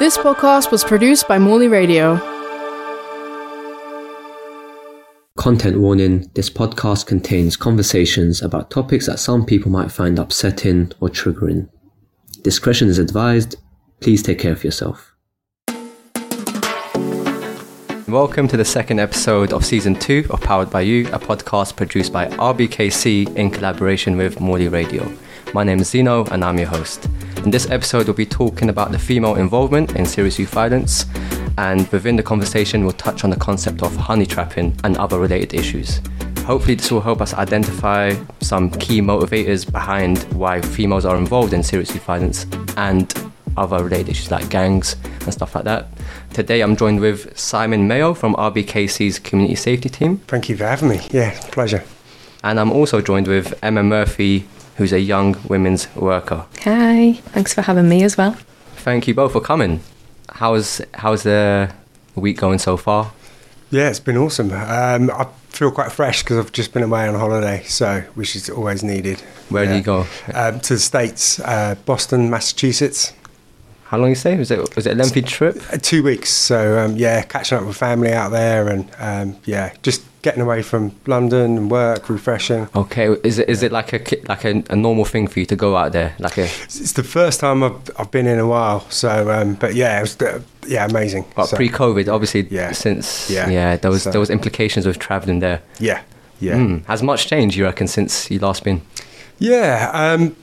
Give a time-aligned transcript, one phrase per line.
[0.00, 2.16] This podcast was produced by Morley Radio.
[5.36, 11.10] Content warning this podcast contains conversations about topics that some people might find upsetting or
[11.10, 11.68] triggering.
[12.40, 13.56] Discretion is advised.
[14.00, 15.14] Please take care of yourself.
[18.08, 22.10] Welcome to the second episode of season two of Powered by You, a podcast produced
[22.10, 25.12] by RBKC in collaboration with Morley Radio.
[25.52, 27.06] My name is Zino and I'm your host.
[27.42, 31.06] In this episode, we'll be talking about the female involvement in serious youth violence,
[31.56, 35.54] and within the conversation, we'll touch on the concept of honey trapping and other related
[35.54, 36.02] issues.
[36.40, 41.62] Hopefully, this will help us identify some key motivators behind why females are involved in
[41.62, 42.46] serious youth violence
[42.76, 45.88] and other related issues like gangs and stuff like that.
[46.34, 50.18] Today, I'm joined with Simon Mayo from RBKC's community safety team.
[50.28, 51.00] Thank you for having me.
[51.10, 51.84] Yeah, pleasure.
[52.44, 54.46] And I'm also joined with Emma Murphy
[54.80, 56.46] who's a young women's worker.
[56.62, 58.34] Hi, thanks for having me as well.
[58.76, 59.82] Thank you both for coming.
[60.30, 61.70] How's how's the
[62.14, 63.12] week going so far?
[63.70, 64.50] Yeah, it's been awesome.
[64.52, 68.48] Um, I feel quite fresh because I've just been away on holiday, so which is
[68.48, 69.20] always needed.
[69.50, 69.70] Where yeah.
[69.70, 70.06] did you go?
[70.32, 73.12] Um, to the states, uh, Boston, Massachusetts.
[73.90, 74.36] How long you stay?
[74.36, 75.56] Was it was it a lengthy trip?
[75.72, 76.30] Uh, two weeks.
[76.30, 80.62] So um, yeah, catching up with family out there, and um, yeah, just getting away
[80.62, 82.68] from London and work, refreshing.
[82.76, 85.56] Okay, is it is it like a like a, a normal thing for you to
[85.56, 86.14] go out there?
[86.20, 88.88] Like a it's the first time I've, I've been in a while.
[88.90, 91.24] So, um, but yeah, it was uh, yeah amazing.
[91.34, 95.00] But so, pre-COVID, obviously, yeah, since yeah, yeah there was so, there was implications of
[95.00, 95.62] traveling there.
[95.80, 96.00] Yeah,
[96.38, 96.54] yeah.
[96.54, 96.84] Mm.
[96.86, 98.82] Has much changed, you reckon, since you last been?
[99.40, 99.90] Yeah.
[99.92, 100.36] Um,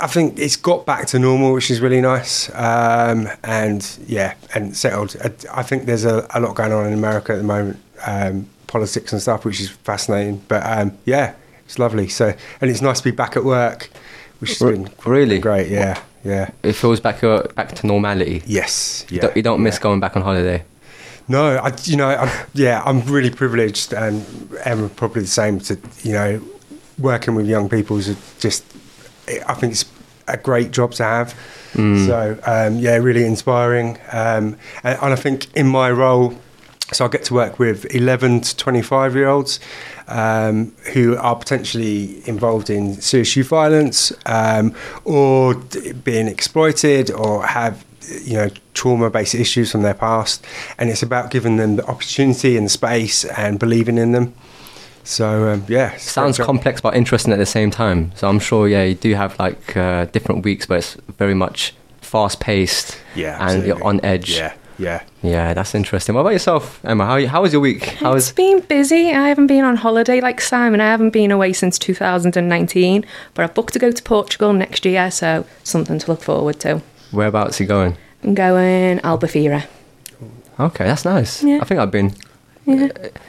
[0.00, 2.48] I think it's got back to normal, which is really nice.
[2.54, 5.16] Um, and yeah, and settled.
[5.22, 7.78] I, I think there's a, a, lot going on in America at the moment.
[8.06, 10.42] Um, politics and stuff, which is fascinating.
[10.48, 12.08] But um, yeah, it's lovely.
[12.08, 13.90] So, and it's nice to be back at work,
[14.38, 15.68] which has been really great.
[15.70, 16.50] Yeah, yeah.
[16.62, 18.42] It feels back uh, back to normality.
[18.46, 19.06] Yes.
[19.08, 20.64] Yeah, you don't, you don't miss going back on holiday.
[21.28, 24.24] No, I, you know, I, yeah, I'm really privileged, and
[24.64, 25.58] Emma probably the same.
[25.60, 26.40] To you know,
[26.98, 28.64] working with young people is just,
[29.48, 29.84] I think it's
[30.28, 31.34] a great job to have.
[31.72, 32.06] Mm.
[32.06, 36.34] So um, yeah, really inspiring, um, and, and I think in my role
[36.92, 39.58] so I get to work with 11 to 25 year olds
[40.06, 45.54] um, who are potentially involved in serious youth violence um, or
[46.04, 47.84] being exploited or have
[48.22, 50.44] you know trauma based issues from their past
[50.78, 54.32] and it's about giving them the opportunity and space and believing in them
[55.06, 58.82] so um, yeah sounds complex but interesting at the same time so i'm sure yeah
[58.82, 63.64] you do have like uh, different weeks but it's very much fast paced yeah and
[63.64, 65.02] you're on edge yeah yeah.
[65.22, 66.14] Yeah, that's interesting.
[66.14, 67.06] What about yourself, Emma?
[67.06, 67.84] How, how was your week?
[67.84, 69.10] How it's been busy.
[69.10, 70.80] I haven't been on holiday like Simon.
[70.80, 75.10] I haven't been away since 2019, but I've booked to go to Portugal next year,
[75.10, 76.82] so something to look forward to.
[77.10, 77.96] Whereabouts are you going?
[78.22, 79.66] I'm going Albufeira.
[80.58, 81.42] Okay, that's nice.
[81.42, 81.58] Yeah.
[81.60, 82.14] I think I've been.
[82.66, 82.88] Yeah.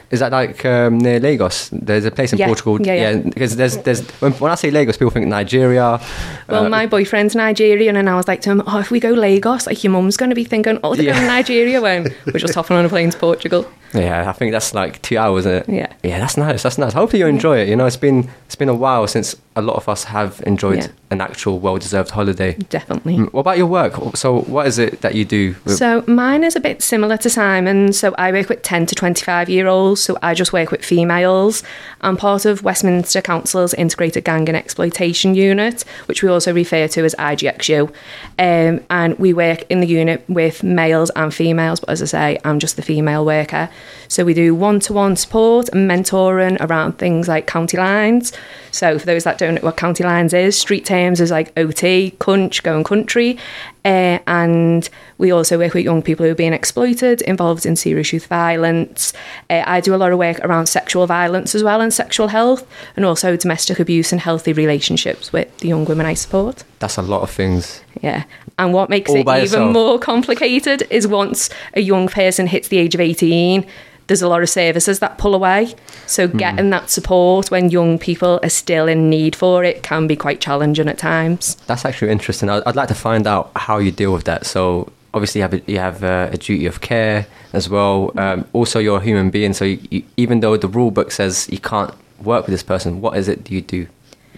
[0.09, 1.69] Is that like um, near Lagos?
[1.71, 2.47] There's a place in yeah.
[2.47, 2.81] Portugal.
[2.81, 3.17] Yeah, yeah.
[3.17, 6.01] Because there's there's when, when, I say Lagos, people think Nigeria.
[6.49, 9.11] Well, uh, my boyfriend's Nigerian, and I was like to him, "Oh, if we go
[9.11, 11.11] Lagos, like your mum's going to be thinking, oh, they're yeah.
[11.13, 14.51] going to Nigeria when we're just hopping on a plane to Portugal." Yeah, I think
[14.51, 15.45] that's like two hours.
[15.45, 15.75] Isn't it?
[15.75, 15.93] Yeah.
[16.03, 16.63] Yeah, that's nice.
[16.63, 16.93] That's nice.
[16.93, 17.69] Hopefully you enjoy it.
[17.69, 20.83] You know, it's been it's been a while since a lot of us have enjoyed
[20.83, 20.87] yeah.
[21.09, 22.53] an actual well-deserved holiday.
[22.69, 23.17] Definitely.
[23.17, 24.15] Mm, what about your work?
[24.15, 25.55] So, what is it that you do?
[25.65, 27.97] So, mine is a bit similar to Simon's.
[27.97, 29.99] So, I work with ten to twenty-five year olds.
[29.99, 31.63] So, I just work with females.
[32.01, 37.03] I'm part of Westminster Council's Integrated Gang and Exploitation Unit, which we also refer to
[37.03, 37.89] as IGXU.
[38.37, 41.79] Um, and we work in the unit with males and females.
[41.79, 43.69] But as I say, I'm just the female worker.
[44.07, 48.33] So we do one to one support and mentoring around things like county lines.
[48.71, 52.15] So for those that don't know what county lines is, street terms is like OT,
[52.19, 53.37] cunch, going country.
[53.85, 58.11] Uh, and we also work with young people who are being exploited, involved in serious
[58.11, 59.13] youth violence.
[59.49, 62.67] Uh, I do a lot of work around sexual violence as well and sexual health,
[62.95, 66.63] and also domestic abuse and healthy relationships with the young women I support.
[66.79, 67.81] That's a lot of things.
[68.01, 68.25] Yeah.
[68.59, 69.73] And what makes All it even yourself.
[69.73, 73.65] more complicated is once a young person hits the age of 18,
[74.07, 75.75] there's a lot of services that pull away.
[76.05, 76.37] So mm.
[76.37, 80.41] getting that support when young people are still in need for it can be quite
[80.41, 81.55] challenging at times.
[81.67, 82.49] That's actually interesting.
[82.49, 84.45] I'd, like to find out how you deal with that.
[84.45, 88.11] So obviously you have a, you have a, a duty of care as well.
[88.17, 89.53] Um, also, you're a human being.
[89.53, 91.93] So you, you, even though the rule book says you can't
[92.23, 93.87] work with this person, what is it do you do?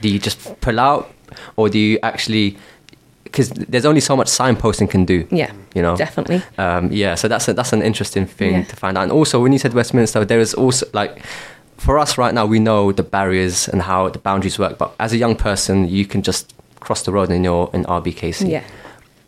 [0.01, 1.13] Do you just pull out,
[1.57, 2.57] or do you actually
[3.31, 5.27] because there's only so much signposting can do.
[5.31, 6.41] Yeah, you know, definitely.
[6.57, 8.63] Um, yeah, so that's a, that's an interesting thing yeah.
[8.63, 9.03] to find out.
[9.03, 11.23] And also, when you said Westminster, there is also like
[11.77, 14.77] for us right now, we know the barriers and how the boundaries work.
[14.77, 18.49] But as a young person, you can just cross the road in your in RBKC.
[18.49, 18.63] Yeah.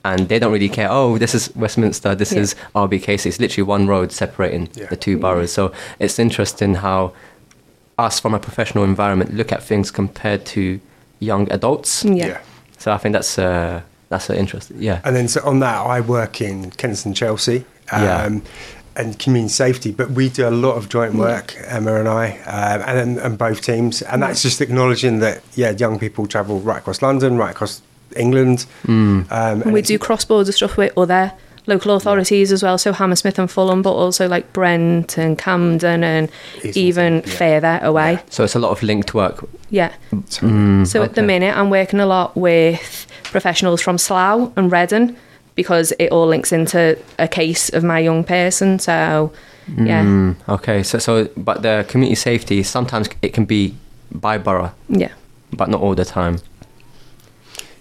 [0.04, 0.88] and they don't really care.
[0.90, 2.16] Oh, this is Westminster.
[2.16, 2.42] This Yeah.
[2.42, 3.28] is RBKC.
[3.28, 4.88] It's literally one road separating Yeah.
[4.88, 5.52] the two boroughs.
[5.54, 7.12] So it's interesting how
[8.00, 10.80] us from a professional environment look at things compared to
[11.20, 12.04] young adults.
[12.04, 12.40] Yeah.
[12.80, 13.82] So I think that's uh,
[14.12, 14.78] that's an interesting.
[14.80, 15.02] Yeah.
[15.04, 18.40] And then so on that, I work in Kensington, Chelsea, um, Yeah.
[18.98, 19.92] and community safety.
[19.92, 23.62] But we do a lot of joint work, Emma and I, um, and and both
[23.62, 24.02] teams.
[24.04, 27.82] And that's just acknowledging that yeah, young people travel right across London, right across
[28.16, 28.66] England.
[28.88, 31.32] Um, And we it's- do cross border stuff with other
[31.68, 36.30] local authorities as well, so Hammersmith and Fulham, but also like Brent and Camden and
[36.76, 37.34] even yeah.
[37.36, 38.20] further away.
[38.30, 39.46] So it's a lot of linked work.
[39.70, 39.94] Yeah.
[40.30, 45.16] So- So at the minute, I'm working a lot with professionals from Slough and Reading
[45.56, 48.80] because it all links into a case of my young person.
[48.80, 49.32] So,
[49.78, 50.84] yeah, Mm, okay.
[50.84, 53.74] So so but the community safety sometimes it can be
[54.12, 55.12] by borough, yeah,
[55.56, 56.40] but not all the time.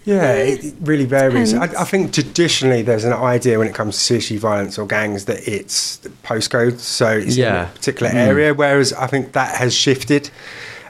[0.04, 1.52] Yeah, it it really varies.
[1.52, 5.26] I, I think traditionally there's an idea when it comes to CSU violence or gangs
[5.26, 8.54] that it's postcode, so it's in a particular area.
[8.54, 10.30] Whereas I think that has shifted.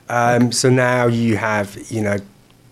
[0.09, 2.17] Um, so now you have, you know,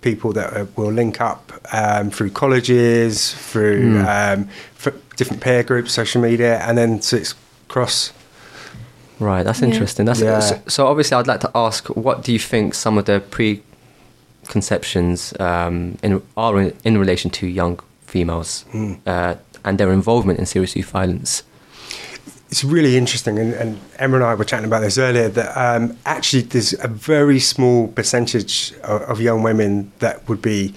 [0.01, 4.49] people that are, will link up um, through colleges, through um,
[4.85, 7.35] f- different peer groups, social media, and then so it's
[7.69, 8.13] cross.
[9.21, 9.67] Right, that's Yeah.
[9.69, 10.07] interesting.
[10.07, 10.39] That's Yeah.
[10.41, 10.87] so, so.
[10.87, 13.21] Obviously, I'd like to ask, what do you think some of the
[14.49, 18.65] preconceptions um, in, are in, in relation to young females
[19.07, 19.35] uh,
[19.65, 21.43] and their involvement in serious youth violence?
[22.51, 25.29] It's really interesting, and, and Emma and I were chatting about this earlier.
[25.29, 30.75] That um, actually, there's a very small percentage of, of young women that would be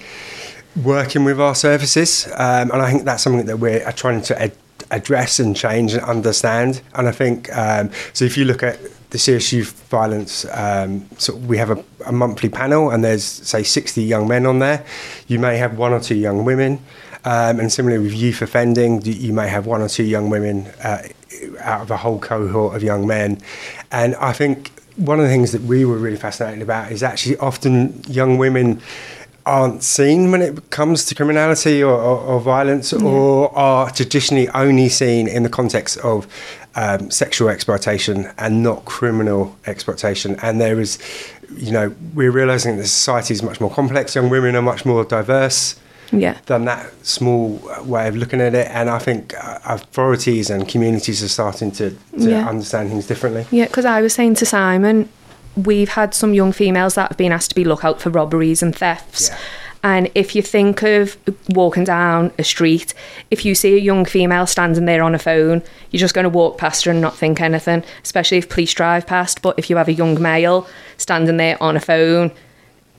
[0.84, 4.56] working with our services, um, and I think that's something that we're trying to ad-
[4.90, 6.82] address and change and understand.
[6.94, 8.26] And I think um, so.
[8.26, 8.78] If you look at
[9.12, 13.62] the serious youth violence, um, so we have a, a monthly panel, and there's say
[13.62, 14.84] 60 young men on there.
[15.28, 16.80] You may have one or two young women,
[17.24, 21.02] um, and similarly with youth offending, you- may have one or two young women uh,
[21.60, 23.38] out of a whole cohort of young men.
[23.90, 27.36] And I think one of the things that we were really fascinated about is actually
[27.36, 28.80] often young women
[29.44, 34.88] aren't seen when it comes to criminality or, or, or violence or are traditionally only
[34.88, 36.26] seen in the context of
[36.74, 40.98] um, sexual exploitation and not criminal exploitation and there is
[41.56, 45.04] you know we're realizing that society is much more complex young women are much more
[45.04, 45.76] diverse
[46.14, 48.68] yeah, than that small uh, way of looking at it.
[48.70, 51.96] And I think uh, authorities and communities are starting to, to
[52.30, 52.46] Yeah.
[52.46, 53.46] understand things differently.
[53.50, 53.64] yeah.
[53.64, 55.08] Because I was saying to Simon,
[55.56, 58.76] we've had some young females that have been asked to be lookout for robberies and
[58.76, 59.30] thefts.
[59.30, 59.38] Yeah.
[59.84, 61.16] And if you think of
[61.48, 62.94] walking down a street,
[63.32, 66.28] if you see a young female standing there on a phone, you're just going to
[66.28, 69.42] walk past her and not think anything, especially if police drive past.
[69.42, 70.68] But if you have a young male
[70.98, 72.30] standing there on a phone,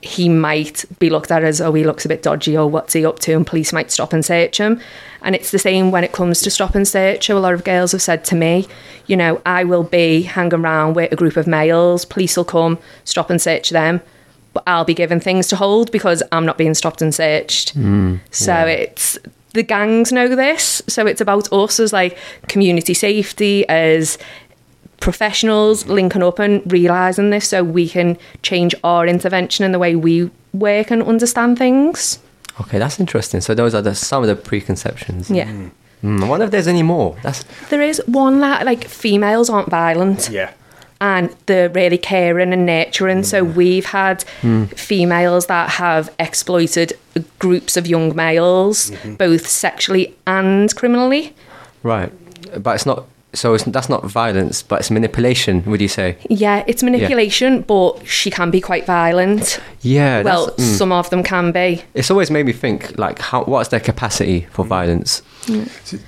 [0.01, 3.05] he might be looked at as, oh, he looks a bit dodgy, or what's he
[3.05, 3.33] up to?
[3.33, 4.81] And police might stop and search him.
[5.21, 7.29] And it's the same when it comes to stop and search.
[7.29, 8.67] A lot of girls have said to me,
[9.07, 12.77] you know, I will be hanging around with a group of males, police will come,
[13.05, 14.01] stop and search them,
[14.53, 17.73] but I'll be given things to hold because I'm not being stopped and searched.
[18.31, 19.17] so it's
[19.53, 20.81] the gangs know this.
[20.87, 22.17] So it's about us as like
[22.47, 24.17] community safety, as
[24.99, 29.95] professionals linking up and realizing this so we can change our intervention and the way
[29.95, 32.19] we work and understand things.
[32.61, 33.41] Okay, that's interesting.
[33.41, 35.29] So those are the, some of the preconceptions.
[35.29, 35.51] Yeah.
[36.03, 37.17] Mm, I wonder if there's any more.
[37.23, 40.51] That's There is one that like females aren't violent Yeah.
[41.03, 43.23] And they're really caring and nurturing.
[43.23, 43.53] So mm.
[43.55, 44.73] we've had mm.
[44.79, 46.93] females that have exploited
[47.39, 49.15] groups of young males, mm-hmm.
[49.15, 51.35] both sexually and criminally.
[51.83, 52.11] right,
[52.63, 53.05] but it's not.
[53.35, 55.65] So it's, that's not violence, but it's manipulation.
[55.65, 56.17] Would you say?
[56.29, 59.59] Yeah, it's manipulation, but she can be quite violent.
[59.81, 60.21] Yeah.
[60.21, 60.61] well, mm.
[60.61, 61.83] some of them can be.
[61.95, 64.69] it's always made me think like how what's their capacity for mm.
[64.69, 65.21] violence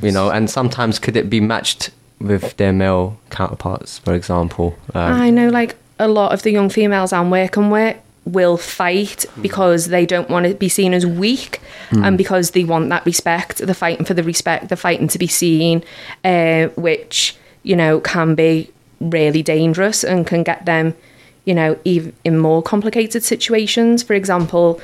[0.01, 5.13] you know and sometimes could it be matched with their male counterparts for example um,
[5.13, 9.87] I know, like a lot of the young females I'm working with will fight because
[9.87, 13.59] they don't want to be seen as weak and because they want that respect.
[13.59, 15.83] They're fighting for the respect, they're fighting to be seen,
[16.23, 20.95] uh, which, you know, can be really dangerous and can get them,
[21.45, 24.01] you know, even in more complicated situations.
[24.01, 24.81] For example,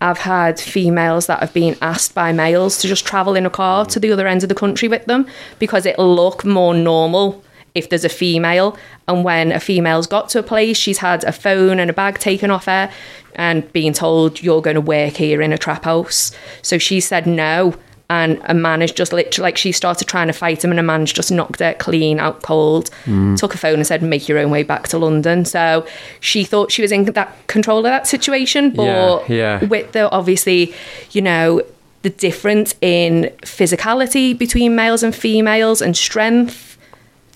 [0.00, 3.84] I've had females that have been asked by males to just travel in a car
[3.86, 5.26] to the other end of the country with them
[5.58, 7.42] because it'll look more normal
[7.74, 8.76] if there's a female.
[9.08, 12.18] And when a female's got to a place, she's had a phone and a bag
[12.18, 12.90] taken off her
[13.34, 16.32] and being told, you're going to work here in a trap house.
[16.62, 17.74] So she said no.
[18.10, 20.82] And a man has just literally, like, she started trying to fight him, and a
[20.82, 22.88] man's just knocked her clean out cold,
[23.36, 25.44] took a phone and said, Make your own way back to London.
[25.44, 25.86] So
[26.20, 28.70] she thought she was in that control of that situation.
[28.70, 29.64] But Yeah, yeah.
[29.66, 30.72] with the obviously,
[31.10, 31.62] you know,
[32.00, 36.78] the difference in physicality between males and females and strength.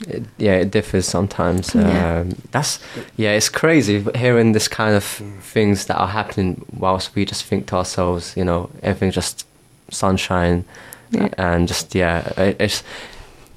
[0.08, 1.74] It, yeah, it differs sometimes.
[1.74, 2.20] Yeah.
[2.20, 2.78] Um, that's
[3.16, 7.66] yeah, it's crazy hearing this kind of things that are happening whilst we just think
[7.66, 9.46] to ourselves, you know, everything just
[9.92, 10.64] sunshine,
[11.10, 11.28] Yeah.
[11.38, 12.82] and just yeah, it's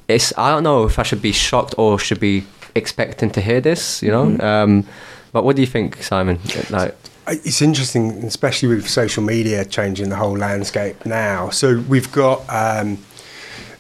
[0.08, 0.34] it's.
[0.38, 2.44] I don't know if I should be shocked or should be
[2.76, 4.38] expecting to hear this, you know.
[4.40, 4.86] Um,
[5.32, 6.40] but what do you think, Simon?
[6.70, 6.96] Like,
[7.28, 11.50] It's interesting, especially with social media changing the whole landscape now.
[11.50, 12.98] So we've got um,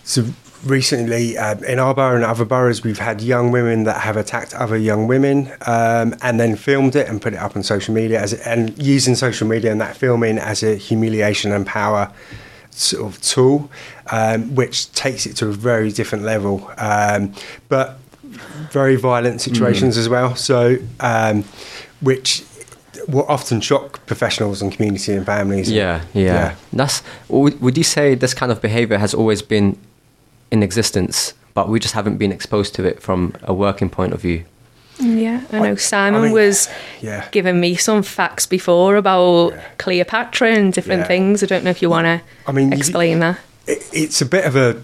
[0.03, 0.25] so
[0.65, 4.53] recently um, in our borough and other boroughs, we've had young women that have attacked
[4.55, 8.19] other young women um, and then filmed it and put it up on social media
[8.19, 12.11] as and using social media and that filming as a humiliation and power
[12.77, 13.69] sort of tool,
[14.11, 16.71] um, which takes it to a very different level.
[16.77, 17.33] Um,
[17.69, 17.99] but
[18.71, 20.35] very violent situations as well.
[20.35, 21.43] So, um,
[22.01, 22.43] which
[23.07, 25.71] will often shock professionals and community and families.
[25.71, 27.03] yeah, yeah, That's.
[27.29, 29.77] Would, would you say this kind of behavior has always been
[30.51, 34.21] in existence, but we just haven't been exposed to it from a working point of
[34.21, 34.45] view?
[34.99, 36.69] Yeah, I know I- Simon I mean, was
[37.01, 37.25] yeah.
[37.31, 39.61] giving me some facts before about Yeah.
[39.77, 41.07] Cleopatra and different Yeah.
[41.07, 41.43] things.
[41.43, 43.37] I don't know if you want to I mean, you- explain that.
[43.67, 44.77] it, it's a bit of a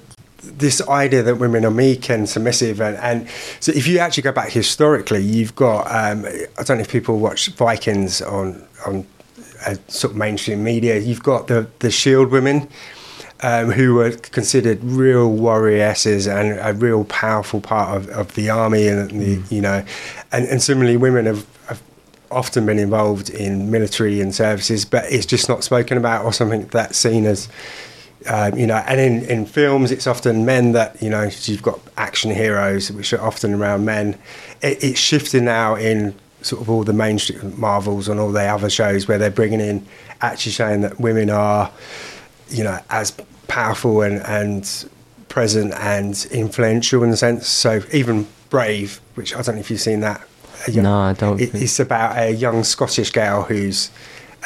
[0.44, 3.28] this idea that women are meek and submissive and, and
[3.60, 6.26] so if you actually go back historically you've got um,
[6.58, 9.06] I don't know if people watch Vikings on on
[9.68, 12.68] uh, sort of mainstream media you've got the the shield women
[13.44, 18.88] um, who were considered real warrioresses and a real powerful part of, of the army
[18.88, 19.84] and the, you know
[20.32, 21.82] and, and similarly women have, have
[22.30, 26.66] often been involved in military and services but it's just not spoken about or something
[26.68, 27.50] that's seen as
[28.28, 31.80] um, you know, and in, in films, it's often men that, you know, you've got
[31.98, 34.18] action heroes, which are often around men.
[34.62, 38.70] It, it's shifting now in sort of all the mainstream Marvels and all the other
[38.70, 39.86] shows where they're bringing in
[40.22, 41.72] actually showing that women are,
[42.50, 43.12] you know, as
[43.52, 44.86] powerful and, and
[45.28, 47.48] present and influential in a sense.
[47.48, 50.22] So even Brave, which I don't know if you've seen that.
[50.68, 53.90] Young- No, I don't It, it's about a young Scottish girl who's,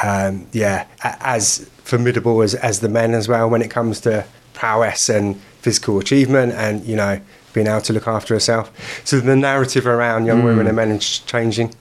[0.03, 4.25] um, yeah, a- as formidable as, as the men as well when it comes to
[4.53, 7.19] prowess and physical achievement and, you know,
[7.53, 8.71] being able to look after herself.
[9.05, 11.74] So the narrative around young women and men is changing.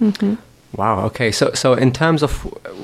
[0.76, 1.00] Wow.
[1.06, 1.30] Okay.
[1.32, 2.30] So, so in terms of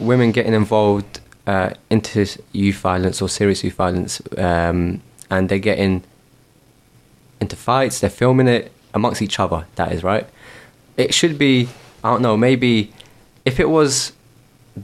[0.01, 6.03] women getting involved uh, into youth violence or serious youth violence, um, and they're getting
[7.41, 9.67] into fights, they're filming it amongst each other.
[9.77, 10.27] That is right.
[10.97, 11.69] It should be.
[12.03, 12.37] I don't know.
[12.37, 12.93] Maybe
[13.45, 14.13] if it was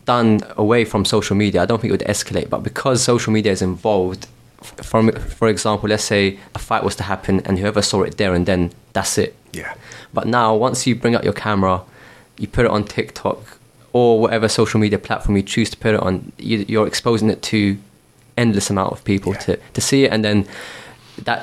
[0.04, 2.50] done away from social media, I don't think it would escalate.
[2.50, 4.26] But because social media is involved,
[4.60, 8.16] f- from for example, let's say a fight was to happen, and whoever saw it
[8.16, 9.34] there and then, that's it.
[9.52, 9.74] Yeah.
[10.12, 11.82] But now, once you bring out your camera,
[12.38, 13.55] you put it on TikTok
[13.96, 17.40] or whatever social media platform you choose to put it on, you, you're exposing it
[17.52, 17.58] to
[18.36, 19.40] endless amount of people Yeah.
[19.46, 20.46] to, to see it, and then
[21.24, 21.40] that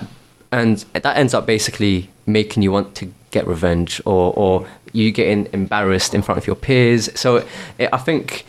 [0.51, 5.47] and that ends up basically making you want to get revenge, or or you getting
[5.53, 7.09] embarrassed in front of your peers.
[7.19, 7.27] So
[7.79, 8.45] it, I think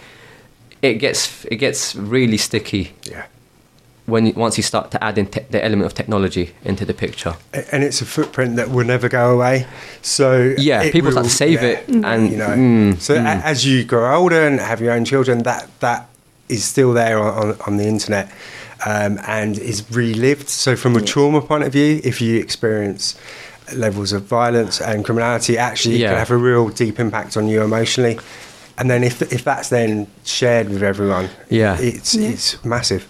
[0.83, 3.25] it gets it gets really sticky Yeah.
[4.07, 6.93] When you, once you start to add in te- the element of technology into the
[6.95, 7.35] picture.
[7.73, 9.67] And it's a footprint that will never go away.
[10.03, 12.49] So Yeah, it people start to save it and- you know.
[12.49, 13.19] mm, so a-
[13.53, 16.09] as you grow older and have your own children, that that
[16.51, 18.31] is still there on, on, on the internet
[18.85, 20.49] um, and is relived.
[20.51, 23.17] So from a trauma point of view, if you experience
[23.75, 26.09] levels of violence and criminality, actually it Yeah.
[26.11, 28.19] can have a real deep impact on you emotionally.
[28.77, 31.79] And then if if that's then shared with everyone, Yeah.
[31.81, 32.29] it's Yeah.
[32.29, 33.07] it's massive.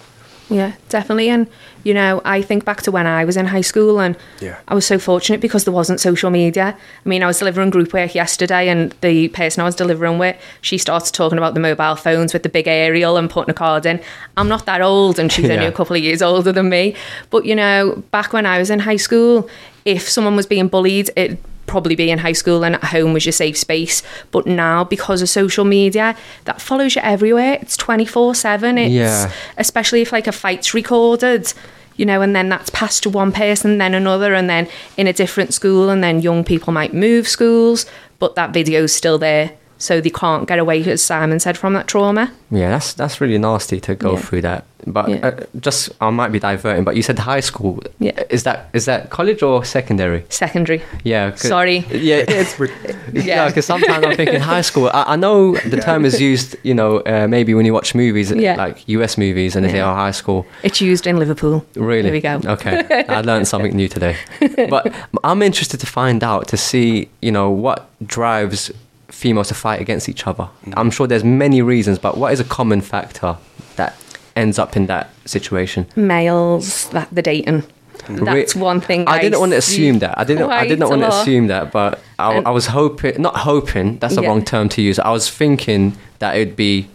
[0.51, 1.31] Yeah, definitely.
[1.31, 1.47] And,
[1.85, 4.57] you know, I think back to when I was in high school and Yeah.
[4.69, 6.77] I was so fortunate because there wasn't social media.
[6.77, 10.37] I mean, I was delivering group work yesterday and the person I was delivering with,
[10.61, 13.87] she starts talking about the mobile phones with the big aerial and putting a card
[13.87, 14.01] in.
[14.37, 16.95] I'm not that old and she's only a couple of years older than me.
[17.31, 19.49] But, you know, back when I was in high school,
[19.87, 21.39] if someone was being bullied, it
[21.75, 24.03] probably be in high school and at home was your safe space.
[24.31, 27.59] But now because of social media that follows you everywhere.
[27.63, 29.33] It's 24 7 it's Yeah.
[29.57, 31.53] especially if like a fight's recorded
[31.97, 35.13] you know and then that's passed to one person then another and then in a
[35.13, 37.87] different school and then young people might move schools
[38.19, 39.47] but that video's still there
[39.85, 43.39] so they can't get away as simon said from that trauma Yeah, that's that's really
[43.39, 44.21] nasty to go Yeah.
[44.27, 44.63] through that.
[44.87, 45.27] But Yeah.
[45.29, 45.31] uh,
[45.67, 47.73] just I might be diverting, but you said high school.
[47.99, 48.23] Yeah.
[48.37, 50.21] Is that is that college or secondary?
[50.29, 51.35] secondary Yeah.
[51.37, 51.79] Sorry.
[52.11, 52.25] Yeah.
[52.41, 52.53] It's,
[53.13, 53.47] yeah, Yeah.
[53.49, 54.87] because sometimes I'm thinking high school.
[55.01, 55.39] I, I know
[55.71, 58.67] the term is used, you know, uh, maybe when you watch movies, Yeah.
[58.67, 59.91] like US movies, and they say, Yeah.
[59.93, 62.03] "Oh, high school." it's used in liverpool Really?
[62.03, 62.77] there we go Okay,
[63.19, 64.15] I learned something new today.
[64.75, 64.83] But
[65.31, 67.79] I'm interested to find out to see, you know, what
[68.17, 68.71] drives
[69.15, 70.49] females to fight against each other.
[70.67, 70.75] Mm.
[70.77, 73.37] I'm sure there's many reasons, but what is a common factor
[73.77, 73.95] that
[74.37, 75.87] ends up in that situation?
[75.97, 77.65] Males that the dating.
[78.09, 79.07] That's one thing.
[79.09, 80.19] I didn't want to assume that.
[80.19, 80.51] I didn't.
[80.51, 83.99] I did not want to assume that, but I, I was hoping, not hoping.
[83.99, 84.29] That's the Yeah.
[84.29, 84.99] wrong term to use.
[84.99, 86.89] I was thinking that it'd be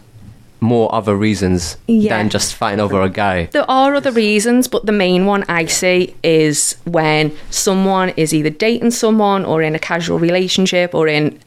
[0.62, 2.18] more other reasons Yeah.
[2.18, 3.48] than just fighting over a guy.
[3.54, 8.50] There are other reasons, but the main one I see is when someone is either
[8.50, 11.40] dating someone or in a casual relationship or in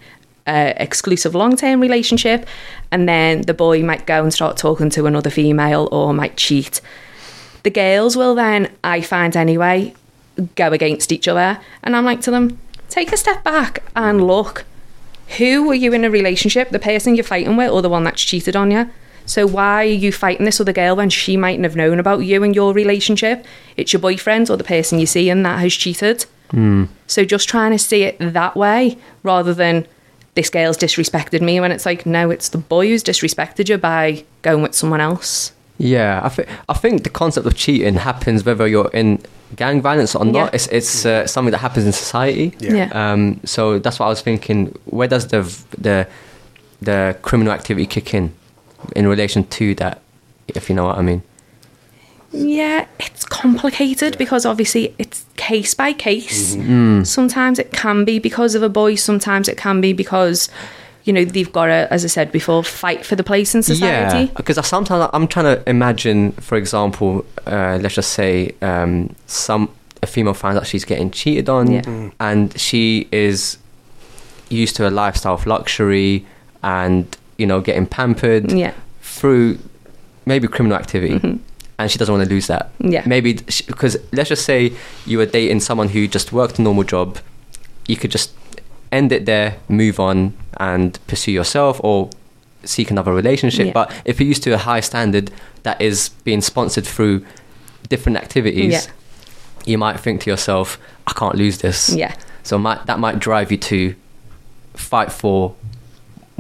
[0.47, 2.47] exclusive long-term relationship,
[2.91, 6.81] and then the boy might go and start talking to another female or might cheat.
[7.63, 9.95] The girls will then, I find anyway,
[10.57, 12.59] go against each other, and I'm like to them,
[12.89, 14.65] take a step back and look.
[15.39, 16.71] Who were you in a relationship?
[16.71, 18.91] The person you're fighting with, or the one that's cheated on you?
[19.25, 22.43] So why are you fighting this other girl when she mightn't have known about you
[22.43, 23.47] and your relationship?
[23.77, 26.27] It's your boyfriend or the person you see and that has cheated.
[26.51, 26.87] Hmm.
[27.07, 29.87] So just trying to see it that way rather than
[30.35, 34.25] this girl's disrespected me when it's like, no, it's the boy who's disrespected you by
[34.43, 35.53] going with someone else.
[35.79, 39.21] Yeah, I think I think the concept of cheating happens whether you're in
[39.57, 40.35] gang violence or not.
[40.35, 40.51] Yeah.
[40.53, 42.55] It's it's uh, something that happens in society.
[42.61, 42.75] Yeah.
[42.75, 43.13] Yeah.
[43.13, 44.79] Um, so that's what I was thinking.
[44.85, 45.43] Where does the
[45.77, 46.07] the
[46.81, 48.33] the criminal activity kick in
[48.95, 50.01] in relation to that?
[50.49, 51.23] If you know what I mean.
[52.33, 56.57] Yeah, it's complicated because obviously it's case by case.
[56.57, 57.07] Mm.
[57.07, 60.49] Sometimes it can be because of a boy, sometimes it can be because,
[61.05, 64.25] you know, they've got to, as I said before, fight for the place in society.
[64.27, 69.15] Yeah, because I sometimes I'm trying to imagine, for example, uh, let's just say um,
[69.27, 69.69] some
[70.03, 72.11] a female finds out she's getting cheated on, Yeah.
[72.19, 73.59] and she is
[74.49, 76.27] used to a lifestyle of luxury
[76.63, 78.73] and you know getting pampered Yeah.
[79.01, 79.59] through
[80.27, 81.39] maybe criminal activity.
[81.79, 82.71] And she doesn't want to lose that.
[82.79, 83.03] Yeah.
[83.07, 83.33] Maybe
[83.67, 84.73] because let's just say
[85.07, 87.19] you were dating someone who just worked a normal job,
[87.89, 88.33] you could just
[88.93, 92.11] end it there, move on, and pursue yourself or
[92.65, 93.67] seek another relationship.
[93.69, 93.73] Yeah.
[93.73, 95.31] But if you're used to a high standard
[95.65, 97.25] that is being sponsored through
[97.89, 98.93] different activities, Yeah.
[99.65, 102.15] you might think to yourself, "I can't lose this." Yeah.
[102.45, 103.95] So might, that might drive you to
[104.75, 105.55] fight for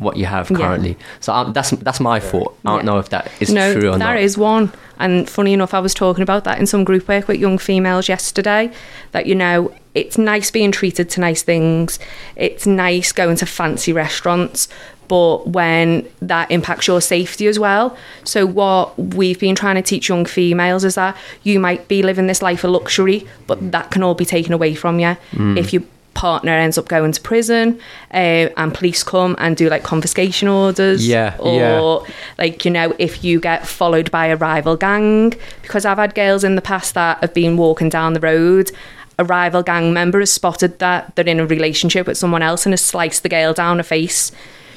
[0.02, 0.56] what you have Yeah.
[0.58, 0.96] currently.
[1.20, 2.56] So um, that's that's my thought.
[2.64, 2.84] I don't Yeah.
[2.92, 4.00] know if that is no, true or not.
[4.00, 4.72] That is one.
[4.98, 8.08] And funny enough, I was talking about that in some group work with young females
[8.08, 8.70] yesterday.
[9.12, 11.98] That you know, it's nice being treated to nice things.
[12.36, 14.68] It's nice going to fancy restaurants,
[15.08, 17.96] but when that impacts your safety as well.
[18.24, 22.26] So what we've been trying to teach young females is that you might be living
[22.28, 25.58] this life of luxury, but that can all be taken away from you Mm.
[25.58, 27.78] if you partner ends up going to prison
[28.12, 32.12] uh, and police come and do like confiscation orders Yeah, or yeah.
[32.38, 36.44] like you know if you get followed by a rival gang because i've had girls
[36.44, 38.70] in the past that have been walking down the road
[39.18, 42.72] a rival gang member has spotted that they're in a relationship with someone else and
[42.72, 44.32] has sliced the girl down her face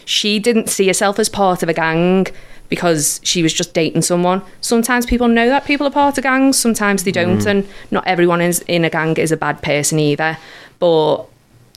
[0.06, 2.28] she didn't see herself as part of a gang
[2.68, 6.58] because she was just dating someone sometimes people know that people are part of gangs
[6.58, 7.46] sometimes they don't Mm.
[7.48, 10.38] and not everyone is in a gang is a bad person either
[10.80, 11.26] but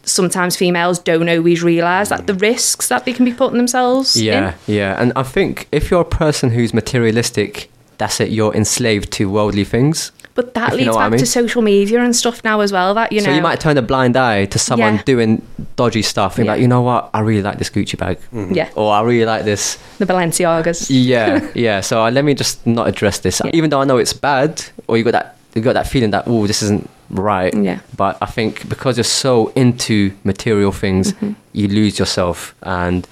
[0.05, 4.25] sometimes females don't always realise that the risks that they can be putting themselves in
[4.25, 5.01] Yeah, yeah.
[5.01, 9.65] And I think if you're a person who's materialistic, that's it, you're enslaved to worldly
[9.65, 10.13] things.
[10.35, 11.19] But that If you leads know what I back mean.
[11.21, 12.95] to social media and stuff now as well.
[12.95, 15.03] That you know, so you might turn a blind eye to someone Yeah.
[15.03, 15.43] doing
[15.75, 16.53] dodgy stuff and Yeah.
[16.53, 18.19] like, you know what, I really like this Gucci bag.
[18.55, 19.79] yeah, Or I really like this.
[19.99, 20.87] the Balenciagas.
[20.91, 21.81] Yeah, yeah.
[21.81, 23.43] So uh, let me just not address this.
[23.45, 23.51] Yeah.
[23.53, 26.25] Even though I know it's bad, or you got that you got that feeling that,
[26.29, 27.53] oh, this isn't right.
[27.55, 27.81] Yeah.
[27.97, 31.33] But I think because you're so into material things, Mm-hmm.
[31.53, 32.55] you lose yourself.
[32.63, 33.07] And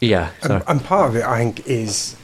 [0.00, 0.30] yeah.
[0.42, 0.54] So.
[0.56, 2.16] And, and part of it, I think, is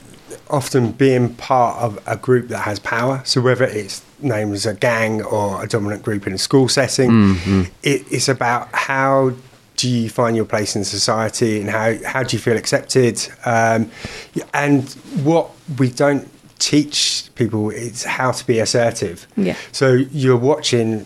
[0.50, 3.22] often being part of a group that has power.
[3.24, 7.10] So whether it's named as a gang or a dominant group in a school setting,
[7.10, 7.62] Mm-hmm.
[7.82, 9.32] it, it's about how
[9.76, 13.26] do you find your place in society and how, how do you feel accepted?
[13.46, 13.90] Um,
[14.52, 14.88] and
[15.24, 16.28] what we don't
[16.62, 19.26] teach people is how to be assertive.
[19.36, 19.56] Yeah.
[19.72, 21.04] So you're watching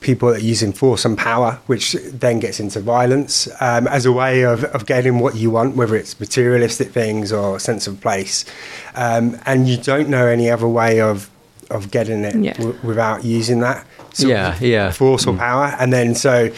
[0.00, 1.92] people are using force and power, which
[2.24, 5.96] then gets into violence um, as a way of, of getting what you want, whether
[5.96, 8.44] it's materialistic things or sense of place.
[8.94, 11.28] Um, and you don't know any other way of
[11.70, 12.54] of getting it Yeah.
[12.54, 13.84] w- without using that
[14.16, 14.90] Yeah, of yeah.
[14.92, 15.74] force or power.
[15.80, 16.50] And then so.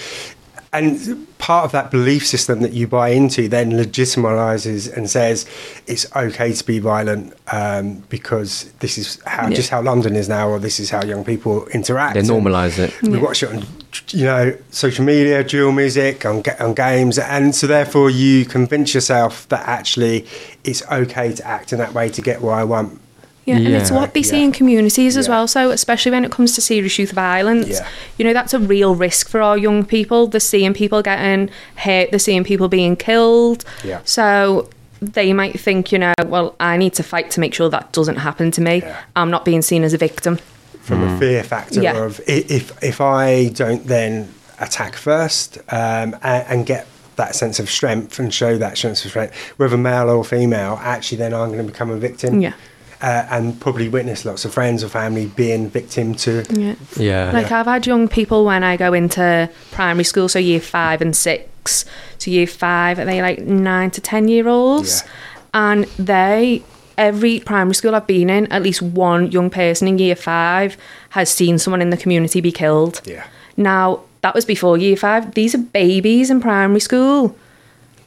[0.75, 5.45] And part of that belief system that you buy into then legitimizes and says
[5.87, 9.55] it's okay to be violent um, because this is how Yeah.
[9.57, 12.15] just how London is now, or this is how young people interact.
[12.15, 12.95] They normalize it.
[13.03, 13.21] we Yeah.
[13.21, 13.67] watch it on
[14.09, 19.47] you know social media drill music on, on games and so therefore you convince yourself
[19.51, 20.25] that actually
[20.65, 22.99] it's okay to act in that way to get what i want
[23.45, 24.45] Yeah, and it's what they see Yeah.
[24.45, 25.33] in communities as Yeah.
[25.35, 25.49] well.
[25.49, 27.87] So, especially when it comes to serious youth violence, Yeah.
[28.17, 30.29] you know, that's a real risk for our young people.
[30.29, 33.65] They're seeing people getting hurt, they're seeing people being killed.
[33.83, 33.99] Yeah.
[34.05, 34.69] So,
[35.01, 38.17] they might think, you know, well, I need to fight to make sure that doesn't
[38.19, 38.83] happen to me.
[38.85, 38.95] Yeah.
[39.17, 40.39] I'm not being seen as a victim.
[40.81, 41.97] from a fear factor Yeah.
[41.97, 44.29] of if if I don't then
[44.59, 49.11] attack first um, and, and get that sense of strength and show that sense of
[49.13, 52.41] strength, whether male or female, actually then I'm going to become a victim.
[52.41, 52.55] Yeah.
[53.03, 56.77] Uh, and probably witness lots of friends or family being victim to Yeah.
[56.97, 57.33] Yeah.
[57.33, 61.17] Like I've had young people when I go into primary school, so year five and
[61.17, 61.85] six.
[62.19, 65.03] So year five, are they like nine to ten year olds?
[65.03, 65.11] Yeah.
[65.55, 66.63] And they
[66.97, 70.77] every primary school I've been in, at least one young person in year five
[71.11, 73.01] has seen someone in the community be killed.
[73.05, 73.27] Yeah.
[73.57, 75.35] Now that was before year five.
[75.35, 77.37] These are babies in primary school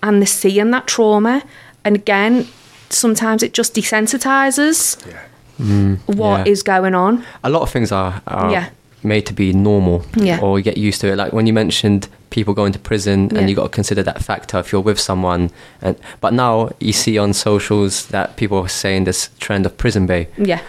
[0.01, 1.43] and they're seeing that trauma.
[1.83, 2.47] And again,
[2.89, 5.19] sometimes it just desensitizes yeah.
[5.59, 5.99] Mm.
[6.17, 6.77] what is Yeah.
[6.79, 7.23] going on.
[7.43, 8.69] a lot of things are, are Yeah.
[9.03, 10.39] made to be normal Yeah.
[10.41, 13.49] or you get used to it like when you mentioned people going to prison and
[13.49, 17.17] you got to consider that factor if you're with someone and but now you see
[17.17, 20.59] on socials that people are saying this trend of prison bae Yeah.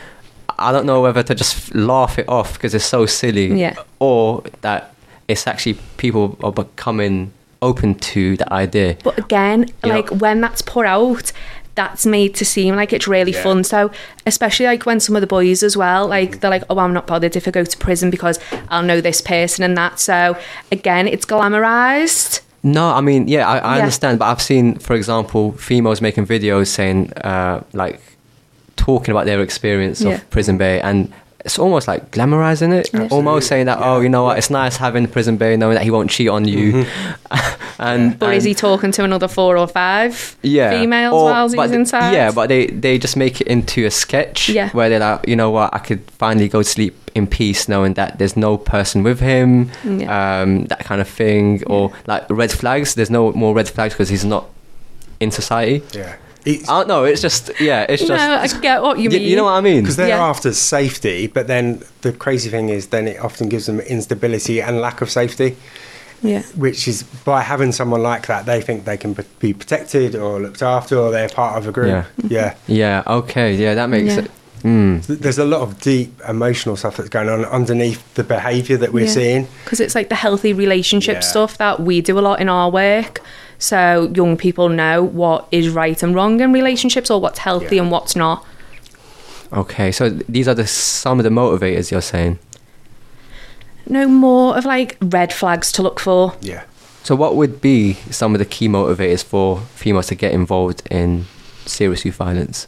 [0.59, 3.75] i don't know whether to just laugh it off because it's so silly Yeah.
[3.99, 4.95] or that
[5.27, 10.41] it's actually people are becoming open to the idea But again, You know- like when
[10.43, 11.33] that's put out,
[11.77, 13.43] that's made to seem like it's really Yeah.
[13.43, 13.63] fun.
[13.65, 13.91] So,
[14.27, 17.07] especially like when some of the boys as well, like they're like, oh, I'm not
[17.07, 20.01] bothered if I go to prison because I'll know this person and that.
[20.01, 20.37] So,
[20.73, 22.41] again, it's glamorized.
[22.63, 23.83] No, I mean, yeah, I, I Yeah.
[23.83, 28.01] understand, but I've seen, for example, females making videos saying, uh, like,
[28.77, 30.15] talking about their experience Yeah.
[30.15, 31.13] of prison bae, and
[31.47, 35.07] it's almost like glamorizing it, almost saying that, oh, you know what, it's nice having
[35.07, 36.85] prison bae, knowing that he won't cheat on you,
[37.79, 41.57] and But is he talking to another four or five yeah, females or- while he's
[41.57, 42.13] but- inside?
[42.13, 44.71] Yeah, but they they just make it into a sketch Yeah.
[44.71, 47.95] where they're like, you know what, I could finally go to sleep in peace knowing
[47.95, 50.41] that there's no person with him, Yeah.
[50.43, 52.95] um, that kind of thing, or like red flags.
[52.95, 54.45] There's no more red flags because he's not
[55.21, 55.83] in society.
[55.95, 56.17] Yeah.
[56.47, 57.05] It's, I don't know.
[57.05, 57.85] It's just yeah.
[57.89, 58.11] It's just.
[58.11, 59.23] no, just I get what you mean.
[59.23, 59.83] you know what I mean.
[59.83, 60.25] because they're Yeah.
[60.25, 64.81] after safety, but then the crazy thing is, then it often gives them instability and
[64.81, 65.57] lack of safety.
[66.23, 66.43] Yeah.
[66.57, 70.63] which is by having someone like that, they think they can be protected or looked
[70.63, 71.89] after, or they're part of a group.
[71.89, 72.05] Yeah.
[72.29, 72.55] Yeah.
[72.67, 73.03] Yeah.
[73.07, 73.55] Okay.
[73.55, 73.75] Yeah.
[73.75, 74.21] That makes Yeah.
[74.23, 74.31] it.
[74.65, 75.07] Mm.
[75.21, 79.05] There's a lot of deep emotional stuff that's going on underneath the behaviour that we're
[79.05, 79.11] Yeah.
[79.13, 79.49] seeing.
[79.65, 81.21] because it's like the healthy relationship Yeah.
[81.21, 83.21] stuff that we do a lot in our work.
[83.59, 87.83] So young people know what is right and wrong in relationships, or what's healthy Yeah.
[87.83, 88.45] and what's not.
[89.53, 89.93] Okay.
[89.93, 92.39] So these are the some of the motivators you're saying.
[93.89, 96.35] No more of like red flags to look for.
[96.41, 96.65] Yeah.
[97.05, 101.27] So what would be some of the key motivators for females to get involved in
[101.65, 102.67] serious youth violence,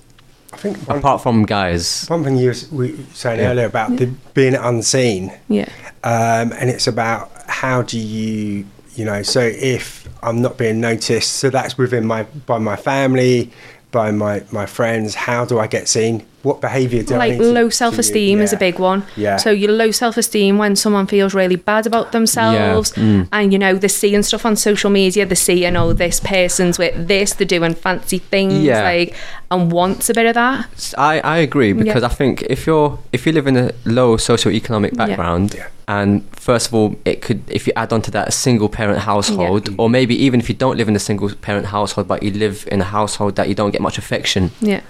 [0.53, 2.07] I think one, apart from guys?
[2.07, 3.51] one thing you were saying Yeah.
[3.51, 5.69] earlier about the, being unseen, Yeah,
[6.05, 11.35] um, and it's about how do you, you know, so if I'm not being noticed,
[11.35, 13.51] so that's within my by my family,
[13.91, 15.15] by my my friends.
[15.15, 16.27] How do I get seen?
[16.43, 19.03] What behaviour do I like need low to- self esteem is a big one.
[19.17, 19.37] Yeah.
[19.39, 23.27] So your low self esteem when someone feels really bad about themselves, mm.
[23.33, 27.09] and you know they're seeing stuff on social media, they're seeing oh this person's with
[27.09, 28.83] this, they're doing fancy things, Yeah.
[28.83, 29.15] like
[29.51, 30.95] and wants a bit of that.
[30.97, 34.93] I, I agree because I think if you're if you live in a low socioeconomic
[34.93, 35.07] Yeah.
[35.07, 35.67] background Yeah.
[35.89, 39.01] and first of all it could if you add on to that a single parent
[39.01, 39.75] household Yeah.
[39.79, 42.69] or maybe even if you don't live in a single parent household but you live
[42.71, 44.81] in a household that you don't get much affection Yeah,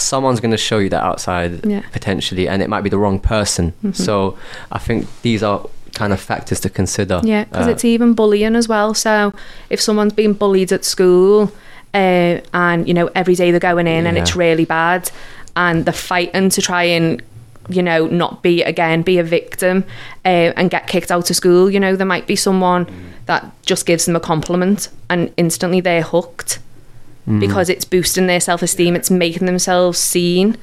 [0.00, 1.82] someone's going to show you that outside Yeah.
[1.92, 4.36] potentially and it might be the wrong person so
[4.72, 8.54] I think these are kind of factors to consider Yeah, because Uh, it's even bullying
[8.56, 8.94] as well.
[8.94, 9.32] So
[9.70, 11.52] if someone's being bullied at school,
[11.92, 15.10] uh, and you know every day they're going in and it's really bad,
[15.56, 17.20] and they're fighting to try and
[17.68, 19.84] you know not be again be a victim
[20.24, 21.68] uh, and get kicked out of school.
[21.68, 22.86] You know there might be someone
[23.26, 26.60] that just gives them a compliment and instantly they're hooked.
[27.38, 30.56] Because it's boosting their self esteem, it's making themselves seen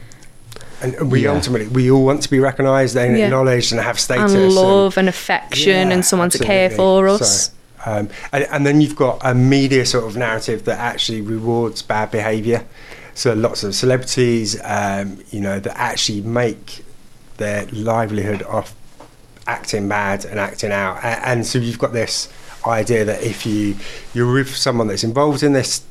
[0.81, 1.31] And and we Yeah.
[1.33, 3.25] ultimately we all want to be recognised and Yeah.
[3.25, 7.51] acknowledged and have status and love and affection Yeah, and someone to care for us.
[7.83, 11.81] So, um, and, and then you've got a media sort of narrative that actually rewards
[11.81, 12.63] bad behaviour.
[13.15, 16.83] So lots of celebrities, um, you know, that actually make
[17.37, 18.75] their livelihood off
[19.47, 21.03] acting bad and acting out.
[21.03, 22.29] And, and so you've got this
[22.67, 23.75] idea that if you
[24.13, 25.81] you're with someone that's involved in this,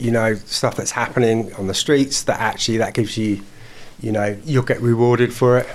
[0.00, 3.42] you know, stuff that's happening on the streets, that actually that gives you,
[4.00, 5.68] you know, you'll get rewarded for it.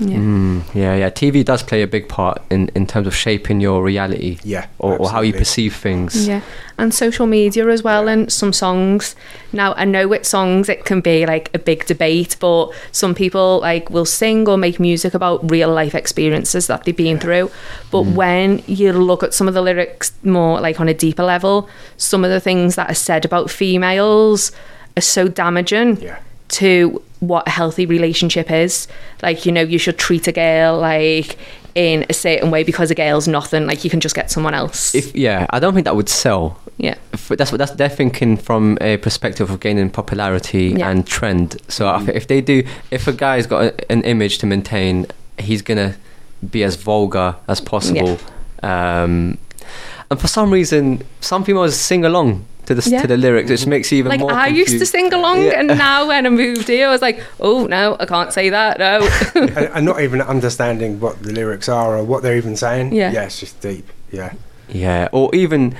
[0.00, 0.16] Yeah.
[0.18, 1.10] Mm, yeah, yeah.
[1.10, 4.96] TV does play a big part in, in terms of shaping your reality Yeah, or,
[4.96, 6.28] or how you perceive things.
[6.28, 6.40] Yeah,
[6.78, 9.16] and social media as well, and some songs.
[9.52, 13.58] Now I know with songs it can be like a big debate, but some people
[13.60, 17.50] like will sing or make music about real life experiences that they've been through.
[17.90, 21.68] But when you look at some of the lyrics more like on a deeper level,
[21.96, 24.52] some of the things that are said about females
[24.96, 26.18] are so damaging Yeah.
[26.48, 28.86] to what a healthy relationship is.
[29.22, 31.36] Like, you know, you should treat a girl like
[31.74, 33.66] in a certain way because a girl's nothing.
[33.66, 34.94] Like, you can just get someone else.
[34.94, 36.58] If yeah, I don't think that would sell.
[36.76, 36.94] yeah.
[37.12, 40.90] F- That's what that's they're thinking from a perspective of gaining popularity Yeah.
[40.90, 41.60] and trend.
[41.68, 45.06] So thi- if they do, if a guy's got a, an image to maintain,
[45.38, 45.94] he's gonna
[46.50, 48.18] be as vulgar as possible.
[48.62, 49.38] Um,
[50.10, 53.00] and for some reason, some females sing along to the Yeah.
[53.02, 54.32] to the lyrics, which makes you even Like more.
[54.32, 55.58] I used to sing along, Yeah.
[55.58, 58.78] and now when I moved here, I was like, "Oh no, I can't say that."
[58.78, 58.92] No,
[59.34, 62.92] and, and not even understanding what the lyrics are or what they're even saying.
[62.94, 63.10] Yeah.
[63.12, 63.86] yeah, it's just deep.
[64.12, 64.32] Yeah,
[64.68, 65.74] Yeah, or even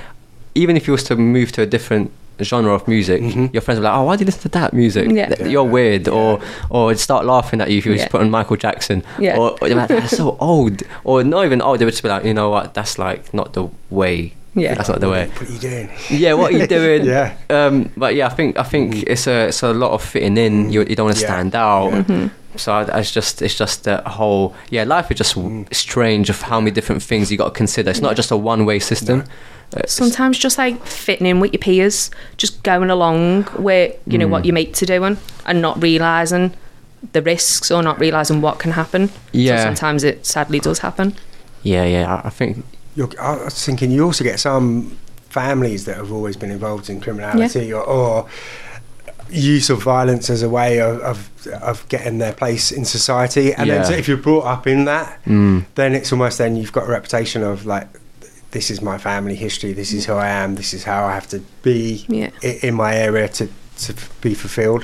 [0.55, 3.53] even if you was to move to a different genre of music, Mhm.
[3.53, 5.05] your friends were like, "Oh, why do you listen to that music?
[5.11, 5.27] Yeah.
[5.29, 6.45] Th- You're weird," or Yeah.
[6.75, 7.97] or they'd start laughing at you if you Yeah.
[7.99, 9.37] just put on Michael Jackson, Yeah.
[9.37, 11.79] or, or like, "That's so old," or not even old.
[11.79, 12.73] They would just be like, "You know what?
[12.73, 14.33] That's like not the way.
[14.55, 14.73] Yeah.
[14.75, 15.89] that's not the way." what are you doing?
[16.09, 17.05] Yeah, what are you doing?
[17.15, 17.35] Yeah.
[17.49, 20.71] Um, but yeah, I think I think it's a it's a lot of fitting in.
[20.71, 21.27] You, you don't want to Mm.
[21.29, 21.35] Yeah.
[21.35, 21.89] stand out.
[21.91, 22.03] Yeah.
[22.03, 22.27] Mm-hmm.
[22.57, 26.41] So I, it's just it's just that whole yeah life is just w strange of
[26.41, 27.91] how many different things you got to consider.
[27.91, 29.19] It's not just a one way system.
[29.71, 34.17] Uh, it's- sometimes just like fitting in with your peers, just going along with you
[34.17, 34.31] know Mm.
[34.31, 36.51] what your mates are doing, and not realizing
[37.13, 39.09] the risks or not realizing what can happen.
[39.31, 39.57] Yeah.
[39.57, 41.13] so sometimes it sadly does happen.
[41.63, 42.15] Yeah, yeah.
[42.15, 42.65] I- I think
[42.99, 44.97] You're, I was thinking you also get some
[45.29, 48.27] families that have always been involved in criminality or, or
[49.29, 53.53] use of violence as a way of, of, of getting their place in society.
[53.53, 53.83] And then Yeah.
[53.89, 55.65] so if you're brought up in that, Mm.
[55.75, 57.87] then it's almost then you've got a reputation of like,
[58.51, 61.27] this is my family history, this is who I am, this is how I have
[61.29, 62.31] to be Yeah.
[62.41, 63.47] in my area to,
[63.85, 64.83] to be fulfilled.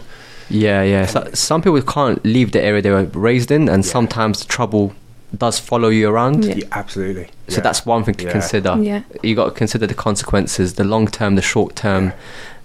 [0.49, 1.07] Yeah, yeah.
[1.07, 3.91] So, some people can't leave the area they were raised in, and Yeah.
[3.91, 4.93] sometimes the trouble
[5.37, 6.45] does follow you around.
[6.45, 6.55] Yeah.
[6.55, 7.27] Yeah, absolutely.
[7.47, 7.61] So Yeah.
[7.61, 8.31] that's one thing to Yeah.
[8.31, 8.75] consider.
[8.81, 9.01] Yeah.
[9.23, 12.13] You got to consider the consequences, the long term, the short term.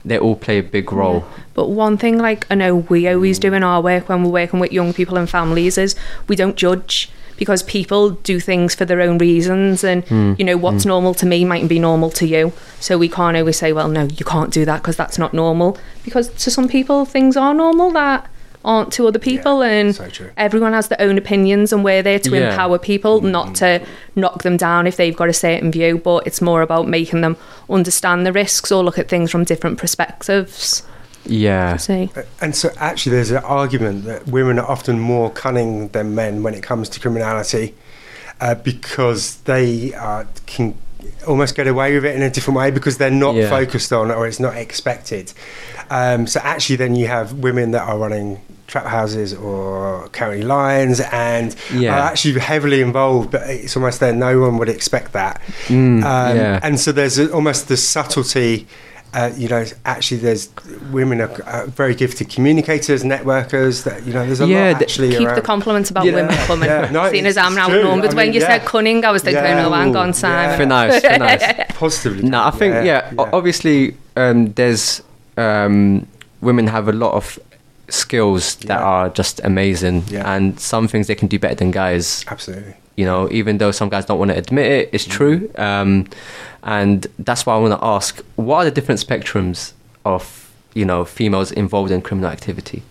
[0.04, 1.24] They all play a big role.
[1.54, 4.58] But one thing, like I know we always do in our work when we're working
[4.60, 5.94] with young people and families, is
[6.28, 10.34] we don't judge because people do things for their own reasons, and Hmm.
[10.38, 12.52] you know what's normal to me mightn't be normal to you.
[12.80, 15.76] So we can't always say, well, no, you can't do that because that's not normal.
[16.04, 18.26] Because to some people, things are normal that
[18.64, 20.30] aren't to other people, and so true.
[20.36, 22.50] everyone has their own opinions, and we're there to Yeah.
[22.50, 23.30] empower people, Mm.
[23.30, 23.80] not to
[24.16, 25.98] knock them down if they've got a certain view.
[25.98, 27.36] But it's more about making them
[27.70, 30.82] understand the risks or look at things from different perspectives.
[31.26, 31.76] Yeah.
[31.76, 32.10] See.
[32.40, 36.54] And so, actually, there's an argument that women are often more cunning than men when
[36.54, 37.74] it comes to criminality
[38.40, 40.74] uh, because they uh, can
[41.26, 43.50] almost get away with it in a different way because they're not Yeah.
[43.50, 45.32] focused on or it's not expected.
[45.90, 51.00] Um, so, actually, then you have women that are running trap houses or county lines
[51.12, 51.94] and Yeah.
[51.96, 55.40] are actually heavily involved, but it's almost there no one would expect that.
[55.66, 56.60] Mm, Um, yeah.
[56.62, 58.66] And so there's a, almost the subtlety.
[59.12, 60.48] Uh, you know, actually, there's
[60.92, 63.82] women are uh, very gifted communicators, networkers.
[63.82, 65.34] That you know, there's a Yeah, lot the- actually Keep around.
[65.34, 66.14] the compliments about Yeah.
[66.14, 66.68] women coming.
[66.70, 67.82] Yeah, no, Seeing as I'm now true.
[67.82, 68.12] numbered.
[68.12, 68.46] I when mean, you yeah.
[68.58, 69.66] said cunning, I was thinking, Yeah.
[69.66, 70.56] oh, hang on, Ooh, Simon.
[70.56, 71.42] For nice, for nice.
[71.74, 72.22] Positively.
[72.28, 73.10] No, I think yeah.
[73.18, 75.02] o- Obviously, um, there's
[75.36, 76.06] um,
[76.40, 77.36] women have a lot of
[77.90, 78.84] skills that Yeah.
[78.84, 80.30] are just amazing, Yeah.
[80.34, 82.24] and some things they can do better than guys.
[82.28, 82.74] absolutely.
[82.96, 85.48] You know, even though some guys don't want to admit it, it's true.
[85.56, 86.06] Um,
[86.62, 89.72] and that's why I want to ask: What are the different spectrums
[90.04, 92.82] of you know females involved in criminal activity?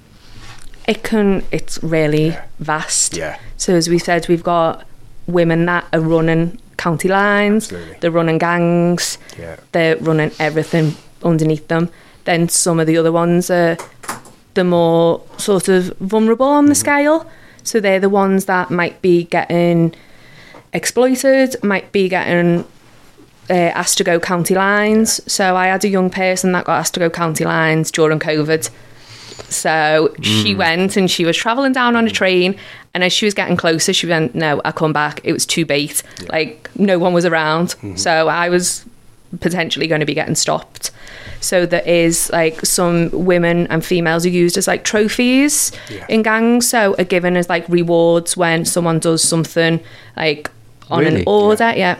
[0.87, 1.43] It can.
[1.51, 2.41] It's really Yeah.
[2.59, 3.15] vast.
[3.15, 3.35] Yeah.
[3.57, 4.83] So as we said, we've got
[5.27, 7.65] women that are running county lines.
[7.65, 7.97] Absolutely.
[7.99, 9.17] They're running gangs.
[9.37, 9.57] Yeah.
[9.73, 11.89] They're running everything underneath them.
[12.25, 13.77] Then some of the other ones are
[14.53, 16.79] the more sort of vulnerable on the mm-hmm.
[16.79, 17.31] scale.
[17.63, 19.93] So they're the ones that might be getting
[20.73, 22.65] exploited, might be getting
[23.49, 25.21] uh, asked to go county lines.
[25.31, 28.69] So I had a young person that got asked to go county lines during COVID.
[29.49, 30.57] So she mm.
[30.57, 32.13] went and she was traveling down on a mm.
[32.13, 32.55] train,
[32.93, 35.21] and as she was getting closer, she went, "No, I come back.
[35.23, 36.03] It was too bait.
[36.29, 37.95] Like no one was around, mm-hmm.
[37.95, 38.85] so I was
[39.39, 40.91] potentially going to be getting stopped."
[41.41, 46.05] So there is like some women and females are used as like trophies Yeah.
[46.09, 49.79] in gangs, so are given as like rewards when someone does something
[50.17, 50.51] like
[50.89, 51.17] on Really?
[51.21, 51.73] an order.
[51.75, 51.99] Yeah.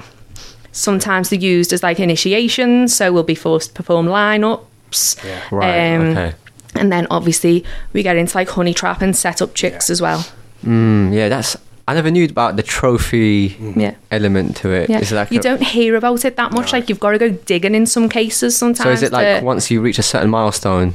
[0.72, 5.24] Sometimes they're used as like initiations, so we'll be forced to perform lineups.
[5.26, 5.42] Yeah.
[5.52, 5.96] Right.
[5.96, 6.34] Um, okay.
[6.76, 9.94] And then obviously we get into like honey trap and set up chicks Yeah.
[9.94, 10.26] as well.
[10.66, 11.56] Mm, yeah, that's.
[11.90, 13.96] I never knew about the trophy Yeah.
[14.12, 14.90] element to it.
[14.90, 15.02] Yeah.
[15.12, 16.72] Like you a- don't hear about it that much.
[16.72, 16.78] No.
[16.78, 18.84] Like you've got to go digging in some cases sometimes.
[18.84, 20.94] So is it like to- once you reach a certain milestone?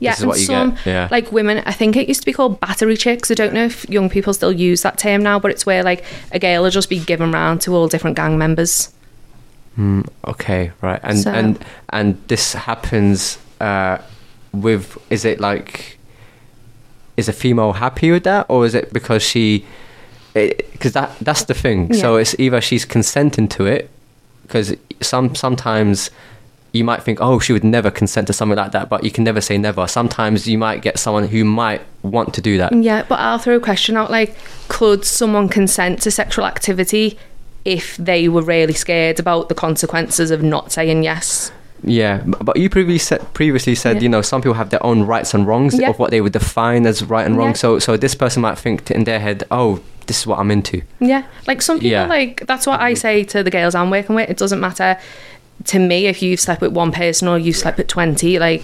[0.00, 0.76] yeah, and some?
[0.84, 1.08] Yeah.
[1.10, 1.62] like women.
[1.66, 3.30] I think it used to be called battery chicks.
[3.30, 6.04] I don't know if young people still use that term now, but it's where like
[6.32, 8.90] a girl will just be given round to all different gang members.
[9.78, 11.58] Mm, okay, right, and So- and
[11.90, 13.98] and this happens uh,
[14.52, 15.98] with is it like
[17.16, 19.64] is a female happy with that or is it because she
[20.34, 23.88] because that that's the thing so it's either she's consenting to it
[24.42, 26.10] because some sometimes
[26.72, 29.22] you might think oh she would never consent to something like that but you can
[29.22, 33.04] never say never sometimes you might get someone who might want to do that Yeah,
[33.08, 34.34] but I'll throw a question out like,
[34.68, 37.16] could someone consent to sexual activity
[37.64, 41.52] if they were really scared about the consequences of not saying yes?
[41.86, 44.02] Yeah, but you previously said, previously said Yeah.
[44.02, 45.90] you know some people have their own rights and wrongs Yeah.
[45.90, 47.50] of what they would define as right and wrong.
[47.50, 47.52] Yeah.
[47.54, 50.82] So so this person might think in their head, oh, this is what I'm into.
[51.00, 52.06] Yeah, like some people, Yeah.
[52.06, 54.28] like that's what I say to the girls I'm working with.
[54.30, 54.98] It doesn't matter
[55.64, 58.38] to me if you've slept with one person or you've slept with twenty.
[58.38, 58.62] Like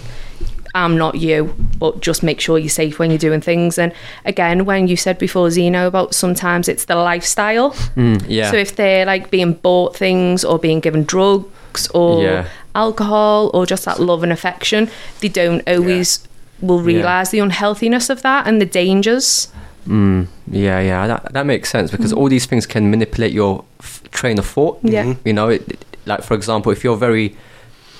[0.73, 3.77] I'm not you, but just make sure you're safe when you're doing things.
[3.77, 3.91] And
[4.23, 7.71] again, when you said before, Zino, about sometimes it's the lifestyle.
[7.97, 12.45] Mm, yeah, So if they're like being bought things or being given drugs or Yeah.
[12.73, 16.25] alcohol or just that love and affection, they don't always
[16.61, 16.97] will Yeah.
[16.99, 19.49] realise the unhealthiness of that and the dangers.
[19.87, 24.01] Mm, yeah, yeah, that that makes sense because all these things can manipulate your f-
[24.11, 24.79] train of thought.
[24.83, 25.15] Yeah.
[25.25, 27.35] You know, it, it- like for example, if you're very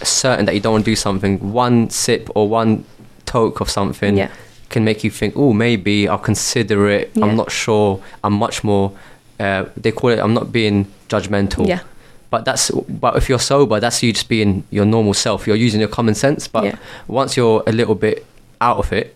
[0.04, 2.84] certain that you don't want to do something, one sip or one
[3.26, 4.30] toke of something Yeah.
[4.70, 7.12] can make you think, oh, maybe I'll consider it.
[7.14, 7.26] Yeah.
[7.26, 8.02] I'm not sure.
[8.24, 8.92] I'm much more.
[9.40, 10.20] Uh, they call it.
[10.20, 11.68] I'm not being judgmental.
[11.68, 11.82] Yeah.
[12.32, 12.72] But that's.
[12.72, 15.46] But if you're sober, that's you just being your normal self.
[15.48, 16.48] You're using your common sense.
[16.48, 16.76] But Yeah.
[17.08, 18.26] once you're a little bit
[18.62, 19.16] out of it,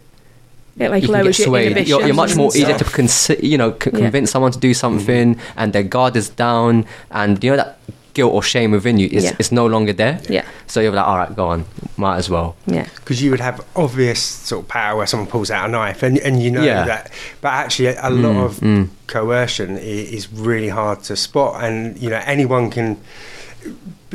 [0.78, 1.66] It like you get lowers your swayed.
[1.68, 1.90] inhibitions.
[1.90, 4.00] You're, you're much more and easier to consi- you know, c- Yeah.
[4.00, 7.78] convince someone to do something, and their guard is down, and you know that
[8.14, 9.36] guilt or shame within you is Yeah.
[9.40, 10.20] is no longer there.
[10.30, 10.44] Yeah.
[10.68, 11.66] So you're like, all right, go on,
[11.98, 12.56] might as well.
[12.66, 12.88] Yeah.
[12.96, 16.18] because you would have obvious sort of power where someone pulls out a knife and,
[16.20, 16.86] and you know Yeah.
[16.86, 17.12] that
[17.42, 18.88] but actually a, a lot Mm, of mm.
[19.08, 22.98] coercion i- is really hard to spot and you know anyone can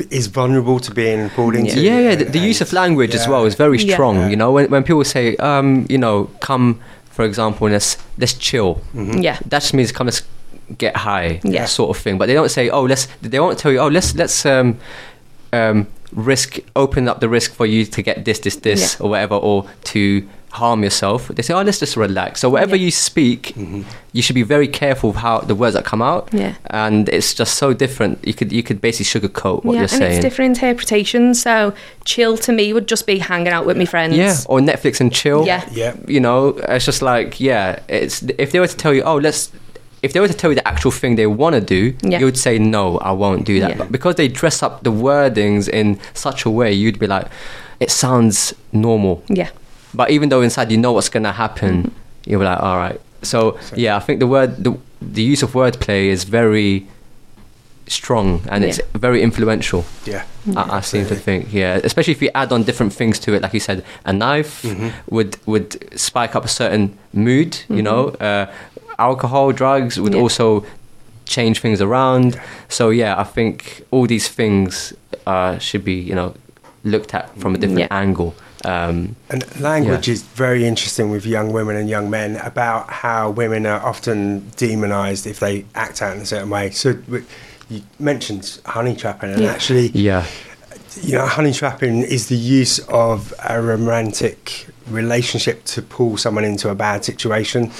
[0.09, 2.15] is vulnerable to being pulled into Yeah, yeah.
[2.15, 4.15] The, the use of language as well is very strong.
[4.15, 4.29] Yeah.
[4.29, 8.81] You know, when when people say, um, you know, come, for example, let's let's chill.
[8.95, 9.21] Mhm.
[9.23, 9.37] Yeah.
[9.49, 10.23] That just means come, let's
[10.77, 11.65] get high, Yeah.
[11.65, 12.17] sort of thing.
[12.17, 13.07] But they don't say, oh, let's.
[13.21, 14.77] They won't tell you, oh, let's let's um,
[15.53, 19.05] um, risk open up the risk for you to get this, this, this, Yeah.
[19.05, 21.29] or whatever, or to harm yourself.
[21.29, 22.41] They say, oh, let's just relax.
[22.41, 22.85] So whatever Yeah.
[22.85, 23.81] you speak, mm-hmm.
[24.11, 26.29] you should be very careful of how the words that come out.
[26.33, 26.55] Yeah.
[26.69, 28.25] And it's just so different.
[28.25, 30.01] You could you could basically sugarcoat what yeah, you're saying.
[30.03, 30.17] and saying.
[30.17, 31.41] it's different interpretations.
[31.41, 31.73] So
[32.05, 34.15] chill to me would just be hanging out with my friends.
[34.15, 35.45] Yeah, or Netflix and chill.
[35.45, 35.67] Yeah.
[35.71, 39.17] yeah You know, it's just like, yeah, it's if they were to tell you, oh,
[39.17, 39.51] let's
[40.01, 42.19] if they were to tell you the actual thing they want to do, Yeah.
[42.19, 43.71] you would say no, I won't do that.
[43.71, 43.77] Yeah.
[43.77, 47.27] But because they dress up the wordings in such a way, you'd be like,
[47.79, 49.23] it sounds normal.
[49.27, 49.49] Yeah.
[49.93, 52.29] But even though inside you know what's gonna happen, Mm-hmm.
[52.29, 52.99] you'll be like, all right.
[53.23, 56.87] So yeah, I think the word the the use of wordplay is very
[57.87, 59.83] strong and it's very influential.
[60.05, 60.23] yeah
[60.55, 63.41] I, I seem to think, yeah, especially if you add on different things to it,
[63.41, 64.65] like you said, a knife
[65.09, 67.57] would would spike up a certain mood.
[67.69, 68.45] You know, uh,
[68.97, 70.21] alcohol, drugs would Yeah.
[70.21, 70.65] also
[71.25, 72.39] change things around.
[72.69, 74.93] So yeah, I think all these things
[75.27, 76.33] uh, should be you know
[76.83, 77.99] looked at from a different Yeah.
[78.03, 78.33] angle.
[78.65, 83.65] Um, And language is very interesting with young women and young men about how women
[83.65, 86.69] are often demonized if they act out in a certain way.
[86.71, 86.95] So
[87.69, 89.51] you mentioned honey trapping, and Yeah.
[89.51, 90.25] actually, yeah,
[91.01, 96.69] you know, honey trapping is the use of a romantic relationship to pull someone into
[96.69, 97.71] a bad situation.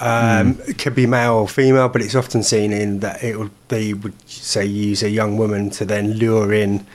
[0.00, 3.50] Um, It could be male or female, but it's often seen in that it would
[3.68, 6.86] they would say use a young woman to then lure in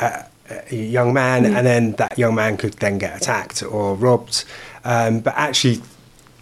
[0.00, 0.24] a, a
[0.70, 4.44] young man, and then that young man could then get attacked or robbed.
[4.84, 5.80] Um, but actually,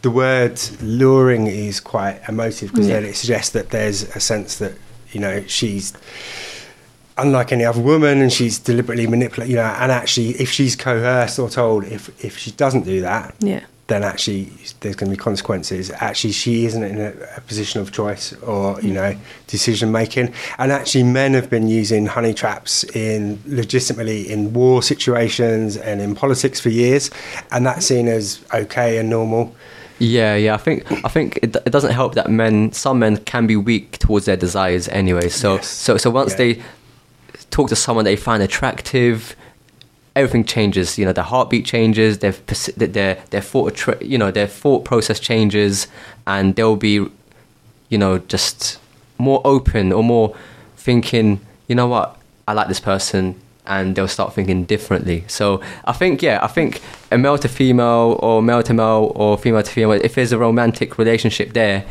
[0.02, 3.00] the word luring is quite emotive because Yeah.
[3.00, 4.72] then it suggests that there's a sense that
[5.12, 5.92] you know she's
[7.16, 11.38] unlike any other woman and she's deliberately manipulated you know and actually if she's coerced
[11.38, 13.60] or told if if she doesn't do that Yeah.
[13.87, 14.44] Then actually
[14.81, 18.81] there's going to be consequences actually she isn't in a, a position of choice or
[18.81, 18.94] you mm.
[18.94, 19.16] know
[19.47, 25.76] decision making and actually men have been using honey traps in legitimately in war situations
[25.76, 27.11] and in politics for years
[27.51, 27.89] and that's mm.
[27.89, 29.55] seen as okay and normal
[29.99, 30.55] yeah, yeah.
[30.55, 33.99] I think I think it, it doesn't help that men, some men can be weak
[33.99, 35.28] towards their desires anyway.
[35.28, 35.68] So Yes.
[35.68, 36.39] so so once Yeah.
[36.39, 36.62] they
[37.51, 39.37] talk to someone they find attractive,
[40.16, 40.98] everything changes.
[40.98, 42.32] You know, their heartbeat changes, their
[42.76, 45.86] their their thought you know their thought process changes,
[46.26, 47.06] and they'll be,
[47.88, 48.78] you know, just
[49.18, 50.34] more open or more
[50.76, 51.40] thinking.
[51.68, 52.16] You know what?
[52.46, 53.34] I like this person,
[53.66, 55.24] and they'll start thinking differently.
[55.28, 59.38] So I think yeah, I think a male to female or male to male or
[59.38, 61.84] female to female, if there's a romantic relationship there,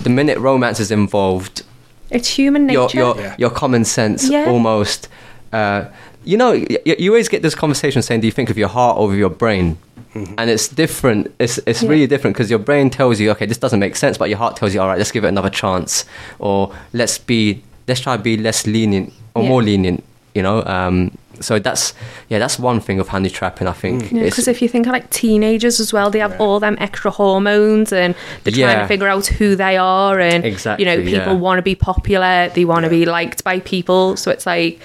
[0.00, 1.62] the minute romance is involved,
[2.10, 2.98] It's human your nature.
[2.98, 3.34] your Yeah.
[3.38, 4.46] your common sense Yeah.
[4.48, 5.08] almost
[5.52, 5.84] uh,
[6.24, 8.68] you know, y- y- you always get this conversation saying, "Do you think of your
[8.68, 9.78] heart or of your brain?"
[10.14, 11.32] And it's different.
[11.38, 11.88] It's it's Yeah.
[11.90, 14.56] really different because your brain tells you, "Okay, this doesn't make sense," but your heart
[14.56, 16.04] tells you, "All right, let's give it another chance,"
[16.38, 19.48] or "Let's be, let's try to be less lenient or Yeah.
[19.48, 20.02] more lenient."
[20.34, 20.64] You know.
[20.64, 21.94] Um, so that's
[22.28, 23.66] yeah, that's one thing of honey trapping.
[23.68, 24.02] I think.
[24.12, 27.10] It's- Because if you think of like teenagers as well, they have all them extra
[27.10, 28.14] hormones and
[28.44, 28.82] they're trying Yeah.
[28.82, 30.18] to figure out who they are.
[30.20, 31.46] And, Exactly, you know, people yeah.
[31.46, 33.04] want to be popular, they want to Yeah.
[33.04, 34.16] be liked by people.
[34.16, 34.78] So it's like,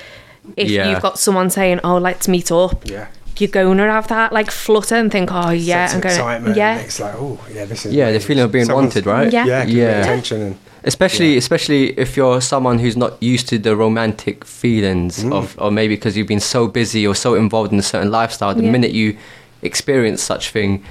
[0.57, 0.89] if Yeah.
[0.89, 3.07] you've got someone saying, oh, let's meet up, Yeah.
[3.37, 6.57] you're going to have that like flutter and think, oh, yeah, Sense I'm going excitement.
[6.57, 6.79] Yeah.
[6.79, 7.93] It's like, oh, yeah, this is.
[7.93, 9.31] yeah, the feeling of being Someone's- wanted, right?
[9.31, 9.45] Yeah.
[9.45, 10.01] Yeah, Yeah.
[10.01, 11.39] attention and especially Yeah.
[11.39, 15.33] especially if you're someone who's not used to the romantic feelings Mm.
[15.33, 18.53] of or maybe because you've been so busy or so involved in a certain lifestyle
[18.53, 18.71] the Yeah.
[18.71, 19.17] minute you
[19.63, 20.83] experience such thing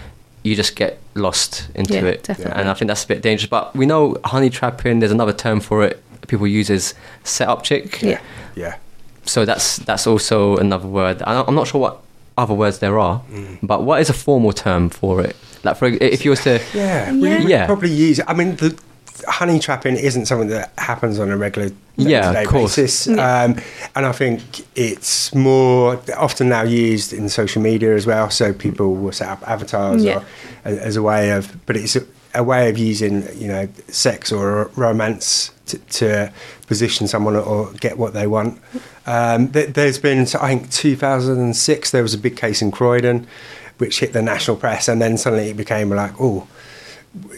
[0.43, 2.61] you just get lost into Yeah, it definitely.
[2.61, 5.61] and i think that's a bit dangerous but we know honey trapping there's another term
[5.61, 6.93] for it people use is
[7.23, 8.19] set up chick Yeah.
[8.57, 8.75] yeah.
[9.27, 12.01] So that's that's also another word I- i'm not sure what
[12.37, 13.59] other words there are Mm.
[13.63, 17.13] but what is a formal term for it like for if you were to Yeah,
[17.13, 17.39] we Yeah.
[17.39, 17.67] would Yeah.
[17.67, 18.21] probably use.
[18.27, 18.77] I mean, the
[19.29, 22.77] honey trapping isn't something that happens on a regular Yeah, of course.
[22.77, 23.45] basis, Yeah.
[23.45, 23.57] um,
[23.97, 24.43] and I think
[24.75, 28.29] it's more often now used in social media as well.
[28.31, 30.17] So people will set up avatars Yeah.
[30.19, 32.03] or, as a way of, but it's a,
[32.35, 36.31] a way of using you know sex or romance to, to
[36.67, 38.59] position someone or get what they want.
[39.07, 41.91] Um, th- there's been, I think, 2006.
[41.91, 43.27] There was a big case in Croydon,
[43.79, 46.47] which hit the national press, and then suddenly it became like, oh,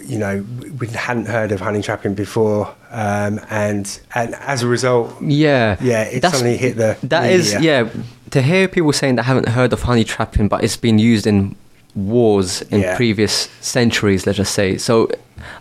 [0.04, 0.44] you know,
[0.78, 6.02] we hadn't heard of honey trapping before, um, and and as a result, Yeah, Yeah,
[6.04, 7.84] it That's- suddenly hit the That is, media.
[7.84, 7.90] yeah.
[8.30, 11.56] To hear people saying they haven't heard of honey trapping, but it's been used in
[11.94, 12.96] wars in Yeah.
[12.96, 14.78] previous centuries, let's just say.
[14.78, 15.10] So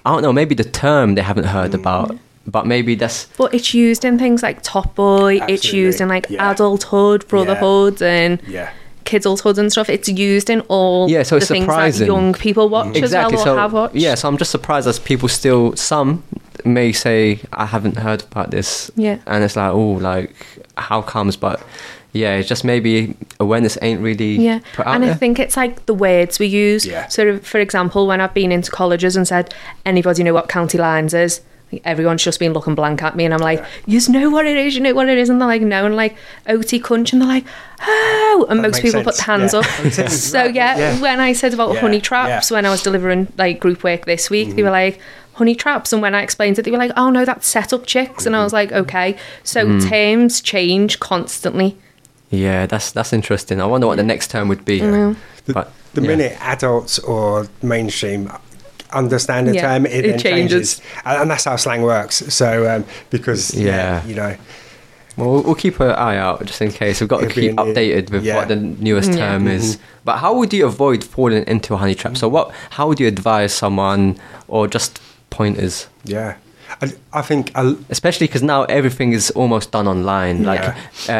[0.05, 0.33] I don't know.
[0.33, 1.79] Maybe the term they haven't heard Mm.
[1.81, 2.17] about,
[2.47, 6.27] but maybe that's But it's used in things like Top Boy, it's used in like
[6.29, 6.51] Yeah.
[6.51, 8.69] adulthood, brotherhood, and yeah,
[9.05, 9.89] kidulthood and stuff.
[9.89, 12.07] It's used in all Yeah, so the it's things that surprising.
[12.07, 13.37] young people watch exactly.
[13.37, 13.95] as well or so have watched.
[13.95, 16.23] yeah, so I'm just surprised as people still some
[16.63, 18.89] may say I haven't heard about this.
[18.95, 19.17] Yeah.
[19.27, 20.33] and it's like oh, like
[20.77, 21.35] how comes?
[21.37, 21.61] But
[22.13, 25.15] yeah, it's just maybe awareness ain't really Yeah, put out and I there.
[25.17, 26.85] think it's like the words we use.
[26.85, 27.07] Yeah.
[27.09, 29.53] So, for example, when I've been into colleges and said,
[29.85, 31.41] "Anybody know what county lines is?"
[31.71, 34.55] Like, everyone's just been looking blank at me, and I'm like, "You know what it
[34.57, 34.75] is?
[34.75, 36.15] You know what it is?" And they're like, "No," and like
[36.47, 37.45] OT Cunch, and they're like,
[37.81, 39.59] "Oh," and That most makes people put their hands Yeah.
[39.59, 39.65] up.
[40.11, 41.01] So yeah, Yeah.
[41.01, 42.55] when I said about Yeah, honey traps, yeah.
[42.57, 44.55] when I was delivering like group work this week, Mm-hmm.
[44.57, 44.99] they were like.
[45.33, 47.85] Honey traps, and when I explained it, they were like, "Oh no, that's set up
[47.85, 48.73] chicks," and I was Mm-hmm.
[48.73, 49.89] like, "Okay." So Mm.
[49.89, 51.75] terms change constantly.
[52.29, 53.59] Yeah, that's that's interesting.
[53.59, 54.79] I wonder what the next term would be.
[54.79, 55.15] the,
[55.53, 56.07] But the yeah.
[56.07, 58.31] minute adults or mainstream
[58.95, 60.51] understand the Yeah, term, it, it then changes.
[60.79, 60.81] changes.
[61.05, 62.15] and, and that's how slang works.
[62.33, 63.65] So um, because yeah,
[64.01, 64.05] Yeah.
[64.07, 64.35] you know,
[65.17, 66.99] Well, we'll, we'll keep an eye out just in case.
[66.99, 68.35] We've got to keep updated with yeah.
[68.37, 69.17] what the newest Yeah.
[69.31, 69.77] term is.
[70.03, 72.17] But how would you avoid falling into a honey trap?
[72.17, 72.51] So, what?
[72.71, 74.17] How would you advise someone,
[74.47, 75.87] or just pointers?
[76.03, 76.35] yeah,
[76.81, 80.75] I, I think a, Especially because now everything is almost done online, like Yeah.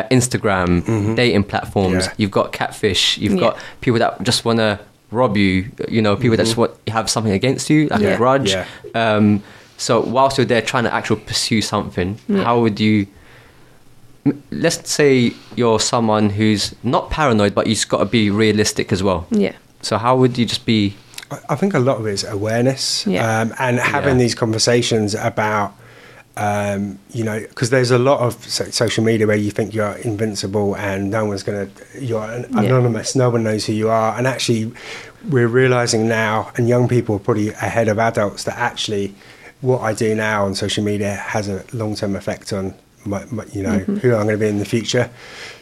[0.05, 2.05] uh, Instagram, dating platforms.
[2.05, 2.13] Yeah.
[2.17, 3.17] You've got catfish.
[3.17, 3.39] You've Yeah.
[3.39, 4.80] got people that just want to
[5.16, 5.72] rob you.
[5.88, 8.09] You know, people that just want have something against you, like Yeah.
[8.09, 8.51] a grudge.
[8.51, 8.66] Yeah.
[8.93, 9.41] Um,
[9.78, 12.43] so whilst you're there trying to actually pursue something, Yeah.
[12.43, 13.07] how would you?
[14.51, 19.28] Let's say you're someone who's not paranoid, but you've got to be realistic as well.
[19.30, 19.53] Yeah.
[19.82, 20.95] So how would you just be?
[21.30, 23.41] I- I think a lot of it is awareness Yeah.
[23.41, 24.24] um, and having Yeah.
[24.24, 25.74] these conversations about,
[26.38, 29.93] um, you know, because there's a lot of so- social media where you think you're
[29.97, 32.61] invincible and no one's going to, you're an- Yeah.
[32.63, 34.17] anonymous, no one knows who you are.
[34.17, 34.73] And actually,
[35.29, 39.15] we're realizing now, and young people are probably ahead of adults, that actually
[39.61, 42.73] what I do now on social media has a long term effect on,
[43.05, 43.95] my, my, you know, Mm-hmm.
[43.97, 45.09] who I'm going to be in the future.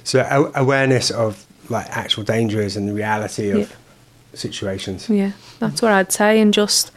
[0.03, 3.65] So a- awareness of like actual dangers and the reality of Yeah.
[4.33, 5.07] situations.
[5.09, 6.41] Yeah, that's what I'd say.
[6.41, 6.91] And just,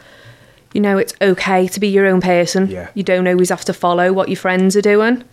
[0.77, 2.69] you know, it's okay to be your own person.
[2.69, 2.91] Yeah.
[2.93, 5.23] You don't always have to follow what your friends are doing.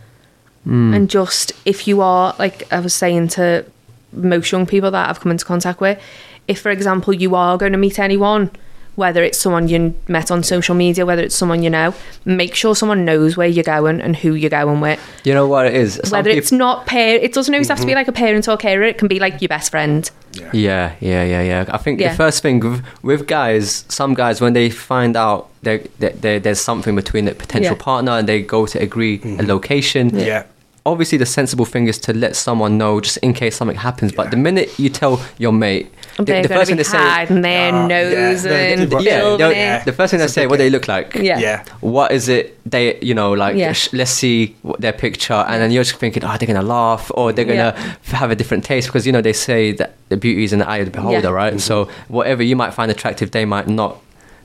[0.64, 0.94] Hmm.
[0.94, 3.66] And just, if you are, like I was saying to
[4.14, 6.00] most young people that I've come into contact with,
[6.48, 8.52] if, for example, you are going to meet anyone,
[8.96, 12.74] whether it's someone you met on social media, whether it's someone you know, make sure
[12.76, 15.00] someone knows where you're going and who you're going with.
[15.24, 16.00] You know what it is?
[16.04, 17.98] Some whether it's not pair, it doesn't always have to be mm-hmm.
[17.98, 18.84] like a parent or carer.
[18.84, 20.08] It can be like your best friend.
[20.32, 20.50] Yeah.
[20.52, 21.64] Yeah, yeah, yeah, yeah.
[21.68, 22.10] I think Yeah.
[22.10, 26.40] the first thing with, with guys, some guys when they find out there, there, there
[26.40, 27.82] there's something between the potential Yeah.
[27.82, 29.46] partner and they go to agree a mm-hmm.
[29.46, 30.10] location.
[30.16, 30.44] Yeah.
[30.86, 34.12] Obviously, the sensible thing is to let someone know just in case something happens.
[34.12, 36.88] But the minute you tell your mate, they're the going first to thing be they
[36.88, 40.26] say- hiding ah, their yeah, nose they- and they- yeah, building the first thing they
[40.28, 41.14] say, what they look like.
[41.14, 41.38] Yeah.
[41.38, 41.64] Yeah.
[41.80, 42.58] What is it?
[42.70, 43.72] They, you know, like Yeah.
[43.72, 47.10] sh- let's see what their picture, and then you're just thinking, oh, they're gonna laugh,
[47.14, 47.94] or they're gonna Yeah.
[48.06, 50.58] f- have a different taste because you know they say that the beauty is in
[50.60, 51.30] the eye of the beholder, Yeah.
[51.30, 51.60] right?
[51.60, 53.96] So whatever you might find attractive, they might not.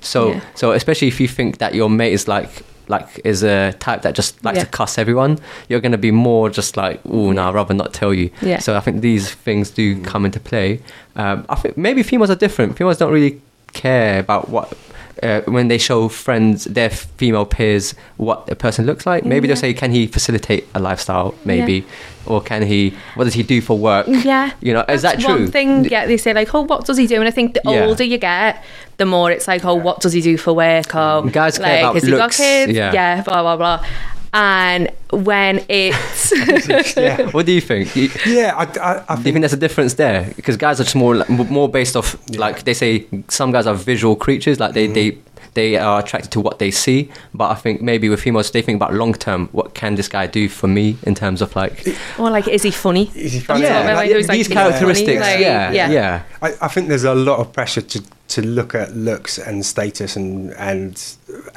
[0.02, 0.40] So, Yeah.
[0.56, 2.50] so especially if you think that your mate is like
[2.90, 4.64] like is a type that just likes Yeah.
[4.66, 8.14] to cuss everyone, you're gonna be more just like, oh, no, I'd rather not tell
[8.14, 8.30] you.
[8.42, 8.60] Yeah.
[8.60, 10.82] So I think these things do come into play.
[11.16, 12.78] Um, I think maybe females are different.
[12.78, 13.42] Females don't really
[13.74, 14.78] care about what
[15.22, 19.26] uh, when they show friends their female peers what a person looks like.
[19.26, 21.86] Maybe they'll say, "Can he facilitate a lifestyle?" Maybe,
[22.26, 22.94] or can he?
[23.16, 24.06] What does he do for work?
[24.08, 24.52] Yeah.
[24.62, 25.34] You know, is that true?
[25.44, 27.16] One thing, yeah, they say like, oh, what does he do?
[27.16, 27.86] And I think the Yeah.
[27.86, 28.64] older you get,
[28.98, 30.96] the more it's like, oh, what does he do for work?
[30.96, 32.72] Or Guys care like, about has he looks, got kids?
[32.72, 33.22] yeah.
[33.24, 33.86] blah blah blah.
[34.34, 36.32] And when it's
[36.98, 37.30] yeah.
[37.32, 37.96] What do you think?
[37.96, 40.32] You- Yeah, I, I, I Do you think think there's a difference there?
[40.36, 44.16] Because guys are just more more based off like they say some guys are visual
[44.16, 45.50] creatures, like they they mm-hmm.
[45.56, 47.10] they are attracted to what they see.
[47.34, 49.50] But I think maybe with females they think about long term.
[49.52, 51.88] What can this guy do for me in terms of like
[52.20, 53.10] or like, is he funny?
[53.16, 53.62] Is he funny?
[53.62, 54.70] That's Yeah, like, like, these is he funny?
[54.70, 55.22] characteristics?
[55.22, 58.04] Like, yeah, yeah, I, I think there's a lot of pressure to,
[58.42, 61.02] to look at looks and status and and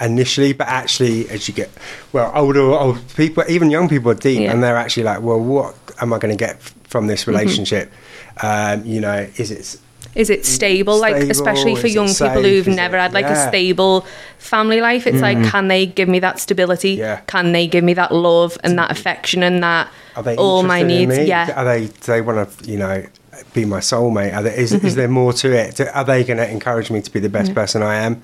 [0.00, 1.70] initially, but actually, as you get
[2.12, 4.46] well older, old people, even young people are deep, Yeah.
[4.46, 4.54] Mm-hmm.
[4.54, 6.60] and they're actually like, well, what am I going to get
[6.92, 7.90] from this relationship?
[8.42, 9.78] Um, you know, is it
[10.14, 10.98] Is it stable?
[11.00, 14.04] like, especially for young people who've is never it- had like a stable
[14.38, 15.06] family life.
[15.06, 16.92] It's like, can they give me that stability?
[16.92, 17.20] Yeah.
[17.26, 19.88] Can they give me that love and that affection and that
[20.38, 21.16] all my needs?
[21.18, 21.52] Yeah.
[21.56, 21.86] Are they?
[21.86, 22.70] Do they want to?
[22.70, 23.04] You know.
[23.54, 24.34] Be my soulmate.
[24.34, 24.86] Are there, is, Mm-hmm.
[24.86, 25.80] is there more to it?
[25.80, 28.22] Are they going to encourage me to be the best person I am,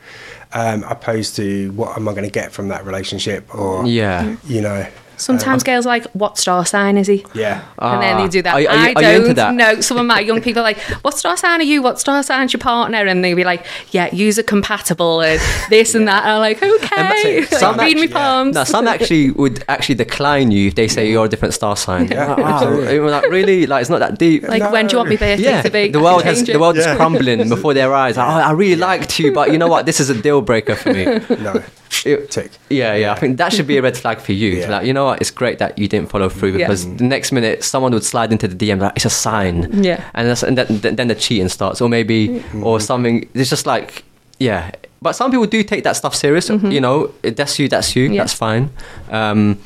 [0.53, 3.55] um, opposed to what am I going to get from that relationship?
[3.55, 4.37] Or yeah.
[4.47, 4.87] you know,
[5.19, 7.25] Sometimes um, girls are like, what star sign is he?
[7.35, 7.65] yeah.
[7.79, 8.55] and then they do that.
[8.55, 9.75] Are are you- I are you into don't that?
[9.77, 9.81] know.
[9.81, 11.83] Some of my young people are like, "What star sign are you?
[11.83, 15.41] What star sign's your partner?" And they'll be like, "Yeah, you're compatible and
[15.71, 17.49] this and that." And I'm like, "Okay, that's it.
[17.59, 18.15] Some read me actually- yeah.
[18.15, 21.77] palms." No, some actually would actually decline you if they say you're a different star
[21.77, 22.09] sign.
[22.09, 22.89] Yeah, Like, absolutely.
[22.89, 24.43] Oh, you're like really, like it's not that deep.
[24.49, 25.89] like, when do you want me birthday yeah, to be?
[25.89, 26.61] the I world can has change the it.
[26.61, 26.97] world is Yeah.
[26.97, 28.17] crumbling before their eyes.
[28.17, 29.85] Like, oh, I really liked you, but you know what?
[29.87, 31.05] This is a deal breaker for me.
[31.39, 31.63] No.
[32.05, 32.51] It- Tick.
[32.69, 33.13] yeah, yeah.
[33.13, 34.49] I think that should be a red flag for you.
[34.59, 34.71] Yeah.
[34.71, 35.21] Like, you know what?
[35.21, 36.67] It's great that you didn't follow through Yeah.
[36.67, 39.83] because the next minute someone would slide into the DM like it's a sign.
[39.85, 40.03] Yeah.
[40.15, 42.65] and, that's, and then, then then the cheating starts, or maybe Mm-hmm.
[42.67, 43.29] or something.
[43.35, 44.05] It's just like
[44.39, 44.71] yeah.
[45.03, 46.49] But some people do take that stuff serious.
[46.49, 47.69] You know, that's you.
[47.69, 48.05] That's you.
[48.07, 48.15] Mm-hmm.
[48.15, 48.23] Yeah.
[48.23, 48.71] That's fine.
[49.11, 49.59] Um,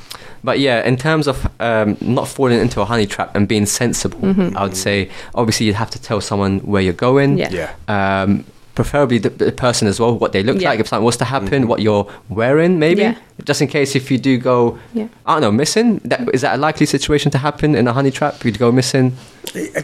[0.44, 4.18] but yeah, in terms of um, not falling into a honey trap and being sensible,
[4.56, 7.36] I would say obviously you'd have to tell someone where you're going.
[7.38, 7.54] Mm-hmm.
[7.54, 7.72] Yeah.
[7.88, 8.22] Yeah.
[8.22, 8.44] Um,
[8.74, 10.70] preferably the, the person as well, what they look Yeah.
[10.70, 13.14] like, if something was to happen, what you're wearing, maybe, Yeah.
[13.44, 15.08] just in case if you do go, Yeah.
[15.26, 16.00] I don't know, missing.
[16.04, 18.44] That is that a likely situation to happen in a honey trap?
[18.44, 19.12] You'd go missing.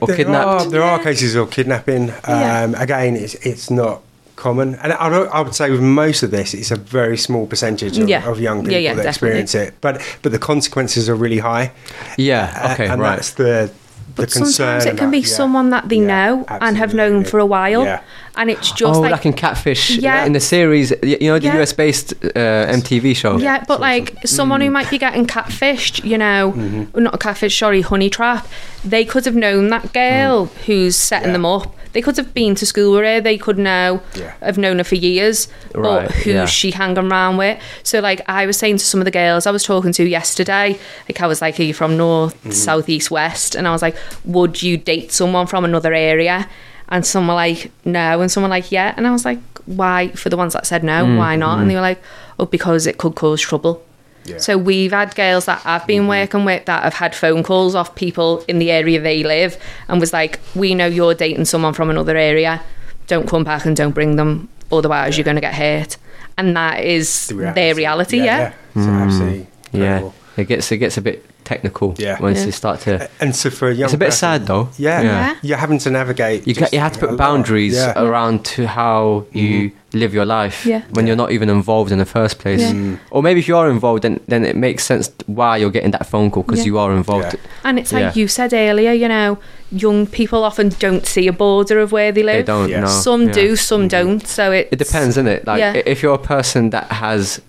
[0.01, 0.47] Or there kidnapped.
[0.67, 2.09] Are, there are cases of kidnapping.
[2.29, 2.63] Yeah.
[2.65, 4.01] Um, again, it's it's not
[4.37, 7.99] common, and I, I would say with most of this, it's a very small percentage
[7.99, 8.25] of, Yeah.
[8.31, 9.41] of young people Yeah, yeah, that definitely.
[9.41, 9.75] experience it.
[9.81, 11.73] But but the consequences are really high.
[12.17, 12.45] Yeah.
[12.65, 12.87] Uh, Okay.
[12.87, 13.17] and right.
[13.17, 13.71] that's the
[14.15, 14.81] the But concern.
[14.81, 15.37] sometimes it can about- be yeah.
[15.41, 16.97] someone that they Yeah, know and have absolutely.
[17.15, 18.01] known for a while, Yeah.
[18.39, 20.25] And it's just oh, like, like, in Catfish, Yeah.
[20.25, 21.61] in the series, you know, the Yeah.
[21.61, 23.37] US-based uh, MTV show.
[23.37, 24.65] Yeah, but like someone Mm.
[24.65, 27.03] who might be getting catfished, you know, Mm-hmm.
[27.03, 28.47] not a catfish, sorry, honey trap,
[28.85, 30.51] they could have known that girl Mm.
[30.67, 31.33] who's setting Yeah.
[31.35, 31.75] them up.
[31.95, 33.21] They could have been to school with her.
[33.21, 34.33] They could know, Yeah.
[34.43, 36.45] have known her for years, Right, but who's yeah.
[36.47, 37.59] she hanging around with?
[37.83, 40.79] So, like, I was saying to some of the girls I was talking to yesterday,
[41.09, 42.51] like, I was like, Are you from north, Mm-hmm.
[42.53, 43.55] south, east, west?
[43.57, 46.47] And I was like, Would you date someone from another area?
[46.91, 48.21] And some were like, No.
[48.21, 48.95] And some were like, Yeah.
[48.97, 50.09] And I was like, Why?
[50.09, 51.61] For the ones that said no, Mm, why not?
[51.61, 52.01] And they were like,
[52.39, 53.83] Oh, because it could cause trouble.
[54.25, 54.39] Yeah.
[54.39, 56.09] So we've had girls that I've been Mm-hmm.
[56.09, 59.57] working with that have had phone calls off people in the area they live
[59.89, 62.61] and was like, "We know you're dating someone from another area.
[63.07, 65.97] Don't come back and don't bring them, otherwise you're going to get hurt."
[66.37, 68.53] And that is The their reality, yeah.
[68.75, 69.81] It's absolutely Mm.
[69.81, 70.11] Yeah.
[70.39, 70.43] Incredible.
[70.43, 72.21] It gets it gets a bit technical Yeah.
[72.21, 72.47] once Yeah.
[72.47, 73.09] you start to.
[73.21, 74.69] And so for a young It's a bit person- sad though.
[74.77, 75.35] Yeah, Yeah.
[75.43, 76.47] you're having to navigate.
[76.47, 77.95] You, just get, you have to put boundaries Yeah.
[77.95, 78.07] Mm-hmm.
[78.07, 80.83] around to how you live your life Yeah.
[80.93, 82.61] when you're not even involved in the first place.
[82.61, 82.73] Yeah.
[82.73, 82.99] Mm.
[83.11, 86.07] Or maybe if you are involved, then, then it makes sense why you're getting that
[86.07, 86.67] phone call because Yeah.
[86.73, 87.33] you are involved.
[87.33, 87.41] Yeah.
[87.65, 88.13] And it's like Yeah.
[88.15, 89.39] you said earlier, you know,
[89.73, 92.45] young people often don't see a border of where they live.
[92.45, 92.81] They don't Yeah.
[92.81, 92.89] know.
[92.89, 93.33] Some Yeah.
[93.33, 94.27] do, some don't.
[94.27, 95.47] So it It depends, isn't it?
[95.47, 95.73] Like Yeah.
[95.87, 97.41] if you're a person that has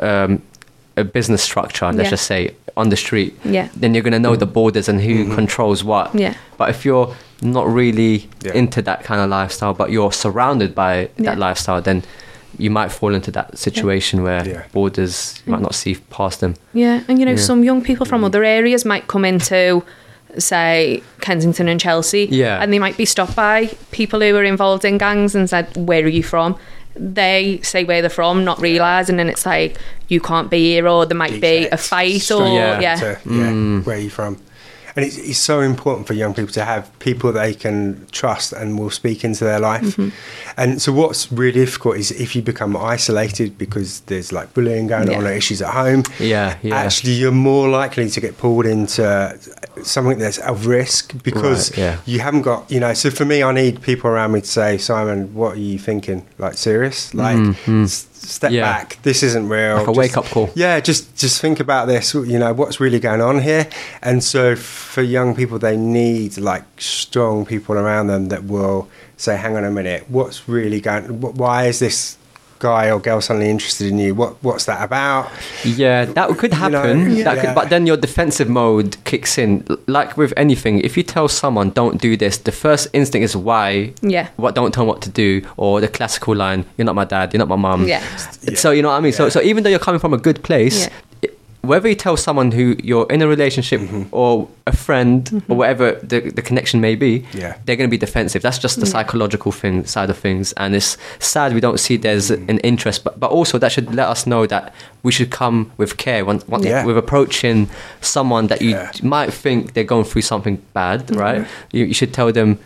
[0.00, 0.42] um,
[0.98, 2.10] a business structure, let's Yeah.
[2.10, 3.68] just say on the street, Yeah.
[3.74, 5.34] then you're gonna know the borders and who mm-hmm.
[5.34, 6.14] controls what.
[6.14, 6.34] Yeah.
[6.56, 8.52] But if you're not really Yeah.
[8.54, 11.30] into that kind of lifestyle, but you're surrounded by Yeah.
[11.30, 12.02] that lifestyle, then
[12.58, 14.62] you might fall into that situation where Yeah.
[14.72, 16.54] borders you might not see past them.
[16.72, 17.38] Yeah, and you know, Yeah.
[17.50, 18.26] some young people from mm-hmm.
[18.26, 19.82] other areas might come into
[20.36, 22.60] say Kensington and Chelsea, Yeah.
[22.62, 26.04] and they might be stopped by people who are involved in gangs and said, "Where
[26.04, 26.56] are you from?"
[26.98, 29.76] They say where they're from, not realising, and it's like
[30.08, 32.80] you can't be here, or there might be a Exact- fight, straight or Yeah.
[32.80, 34.36] yeah, to, yeah, where are you from?
[34.96, 38.78] And it's, it's so important for young people to have people they can trust and
[38.78, 39.82] will speak into their life.
[39.82, 40.08] Mm-hmm.
[40.56, 45.08] And so, what's really difficult is if you become isolated because there's like bullying going
[45.14, 46.02] on or issues at home.
[46.18, 46.76] Yeah, yeah.
[46.76, 49.38] Actually, you're more likely to get pulled into
[49.82, 51.98] something that's of risk because Right, yeah.
[52.06, 52.94] you haven't got, you know.
[52.94, 56.26] So for me, I need people around me to say, Simon, what are you thinking?
[56.38, 57.14] Like serious?
[57.14, 58.62] Like s- step Yeah.
[58.62, 58.98] back.
[59.02, 59.74] This isn't real.
[59.76, 60.50] Like a Just- wake-up call.
[60.54, 62.14] yeah, just just think about this.
[62.14, 63.66] You know what's really going on here,
[64.02, 69.36] and so for young people, they need like strong people around them that will say,
[69.36, 71.04] "Hang on a minute, what's really going?
[71.20, 72.16] Why is this
[72.58, 74.14] guy or girl suddenly interested in you?
[74.14, 75.30] What what's that about?"
[75.64, 77.14] Yeah, that could You know, happen.
[77.24, 77.40] that yeah.
[77.40, 79.64] could, but then your defensive mode kicks in.
[79.86, 83.92] Like with anything, if you tell someone don't do this, the first instinct is why.
[84.02, 84.28] Yeah.
[84.36, 87.32] What don't tell 'em what to do, or the classical line, "You're not my dad.
[87.32, 88.02] You're not my mom." Yeah.
[88.54, 89.12] So you know what I mean.
[89.12, 89.30] So Yeah.
[89.30, 90.88] so even though you're coming from a good place.
[91.68, 91.76] Yeah.
[91.76, 94.02] Whether you tell someone who you're in a relationship Mm-hmm.
[94.12, 97.56] or a friend or whatever the, the connection may be, Yeah.
[97.64, 98.42] they're going to be defensive.
[98.42, 102.30] That's just the psychological thing side of things, and it's sad we don't see there's
[102.30, 102.48] Mm.
[102.48, 104.64] an interest, but but also that should let us know that
[105.02, 106.84] we should come with care when, when Yeah.
[106.86, 107.68] with approaching
[108.00, 108.90] someone that you Yeah.
[109.02, 111.46] might think they're going through something bad, right?
[111.72, 112.58] You, you should tell them.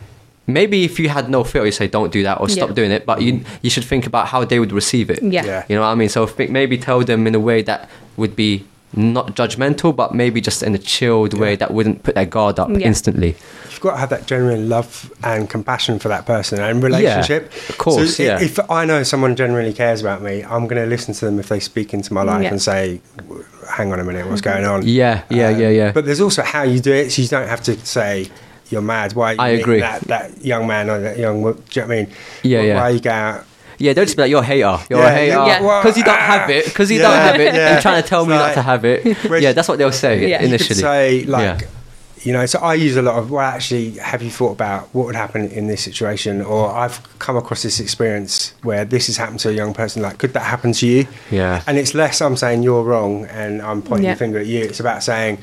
[0.46, 2.74] Maybe if you had no fear, you say don't do that or stop Yeah.
[2.80, 3.06] doing it.
[3.06, 3.32] But you
[3.64, 5.20] you should think about how they would receive it.
[5.22, 5.44] Yeah.
[5.46, 5.62] Yeah.
[5.68, 6.08] You know what I mean?
[6.08, 8.64] So think, maybe tell them in a way that would be
[8.94, 12.68] not judgmental, but maybe just in a chilled way that wouldn't put their guard up
[12.70, 12.86] Yeah.
[12.86, 13.36] instantly.
[13.70, 17.52] You've got to have that genuine love and compassion for that person and relationship.
[17.70, 18.40] of course, So yeah.
[18.40, 21.48] If I know someone genuinely cares about me, I'm going to listen to them if
[21.48, 22.50] they speak into my life Yeah.
[22.50, 23.00] and say,
[23.68, 25.92] "Hang on a minute, what's going on?" Yeah, yeah, Um, yeah, yeah.
[25.92, 28.28] But there's also how you do it, so you don't have to say
[28.70, 29.14] you're mad.
[29.14, 29.30] Why?
[29.30, 29.80] Are you I agree.
[29.80, 31.42] That, that young man or that young.
[31.42, 32.06] wo- Do you know what I mean?
[32.42, 32.76] Yeah, Why- yeah.
[32.80, 33.44] Why you go out?
[33.82, 34.78] Yeah, don't just be like, you're a hater.
[34.88, 35.32] You're Yeah, a hater.
[35.32, 35.80] yeah, Yeah.
[35.82, 36.64] Because you don't have it.
[36.66, 37.54] Because you don't have it.
[37.54, 37.72] yeah.
[37.72, 39.16] You're trying to tell It's me not to have it.
[39.28, 40.28] Whereas- Yeah, that's what they'll say Yeah.
[40.28, 40.68] You could initially.
[40.68, 41.60] You could say like.
[41.62, 41.68] Yeah.
[42.24, 45.06] You know, so I use a lot of, well, actually, have you thought about what
[45.06, 46.40] would happen in this situation?
[46.40, 50.02] Or I've come across this experience where this has happened to a young person.
[50.02, 51.08] Like, could that happen to you?
[51.32, 51.64] Yeah.
[51.66, 54.14] And it's less I'm saying you're wrong and I'm pointing Yeah.
[54.14, 54.60] the finger at you.
[54.62, 55.38] It's about saying,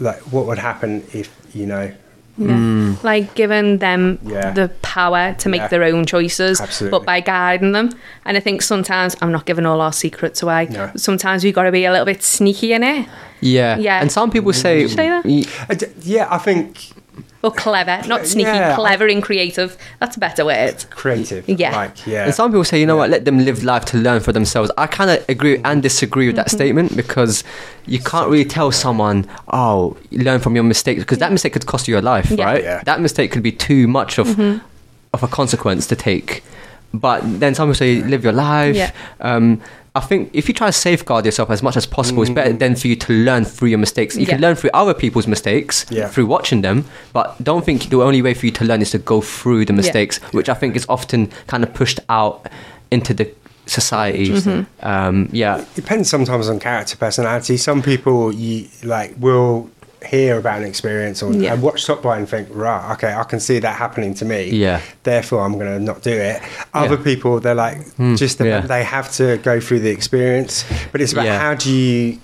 [0.00, 1.92] like, what would happen if, you know,
[2.38, 2.46] Yeah.
[2.52, 3.02] Mm.
[3.02, 4.52] Like giving them Yeah.
[4.52, 5.68] the power to make Yeah.
[5.68, 6.98] their own choices, Absolutely.
[6.98, 7.90] but by guiding them.
[8.24, 10.68] And I think sometimes I'm not giving all our secrets away.
[10.70, 10.90] No.
[10.96, 13.06] Sometimes we've got to be a little bit sneaky in it,
[13.40, 13.76] Yeah.
[13.78, 14.00] Yeah.
[14.00, 15.24] And some people say, say that?
[15.24, 16.90] y- I d- yeah, I think
[17.40, 18.74] but clever, not sneaky, Yeah.
[18.74, 19.76] clever and creative.
[20.00, 20.84] That's a better word.
[20.90, 21.48] creative.
[21.48, 21.74] Yeah.
[21.76, 22.24] Like, yeah.
[22.24, 24.70] And some people say, you know what, let them live life to learn for themselves.
[24.76, 26.44] I kind of agree and disagree with Mm-hmm.
[26.44, 27.44] that statement because
[27.86, 31.86] you can't really tell someone, oh, learn from your mistakes because that mistake could cost
[31.88, 32.36] you your life, Yeah.
[32.36, 32.44] Mm-hmm.
[32.46, 32.62] right?
[32.62, 32.82] Yeah.
[32.84, 34.28] That mistake could be too much of
[35.14, 36.42] of a consequence to take.
[36.94, 38.74] But then some people say, live your life.
[38.74, 38.92] Yeah.
[39.20, 39.60] Um,
[39.94, 42.76] I think if you try to safeguard yourself as much as possible, it's better than
[42.76, 44.16] for you to learn through your mistakes.
[44.16, 46.08] You can learn through other people's mistakes Yeah.
[46.08, 48.98] through watching them, but don't think the only way for you to learn is to
[48.98, 52.48] go through the mistakes, which I think is often kind of pushed out
[52.90, 53.28] into the
[53.66, 54.32] society.
[54.82, 57.56] Um, yeah, it depends sometimes on character, personality.
[57.56, 59.68] Some people you like will
[60.06, 61.52] hear about an experience or Yeah.
[61.54, 64.50] and watch Top Boy and think, right, okay, I can see that happening to me.
[64.50, 64.80] Yeah.
[65.02, 66.40] Therefore, I'm going to not do it.
[66.72, 67.02] Other Yeah.
[67.02, 68.14] people, they're like, hmm.
[68.14, 68.60] just yeah.
[68.60, 70.64] they have to go through the experience.
[70.92, 71.38] But it's about Yeah.
[71.40, 72.18] how do you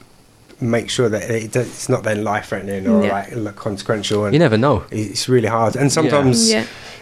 [0.61, 3.13] make sure that it, it's not then life threatening or Yeah.
[3.13, 4.25] like, like consequential.
[4.25, 4.85] And you never know.
[4.91, 6.55] It's really hard, and sometimes.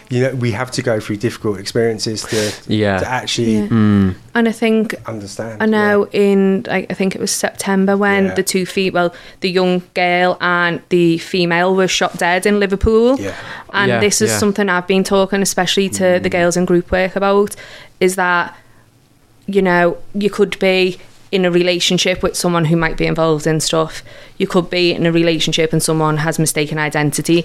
[0.09, 0.17] Yeah.
[0.19, 2.99] You know, we have to go through difficult experiences to Yeah.
[2.99, 3.67] to actually Yeah.
[3.67, 4.15] Mm.
[4.35, 5.61] And I think understand.
[5.61, 8.33] I know in like, I think it was September when Yeah.
[8.35, 13.19] the two feet well the young girl and the female were shot dead in Liverpool.
[13.19, 13.33] Yeah.
[13.73, 14.37] And Yeah, this is yeah.
[14.37, 17.55] something I've been talking especially to the girls in group work about
[17.99, 18.55] is that
[19.45, 20.97] you know you could be
[21.31, 24.03] in a relationship with someone who might be involved in stuff.
[24.37, 27.43] You could be in a relationship and someone has mistaken identity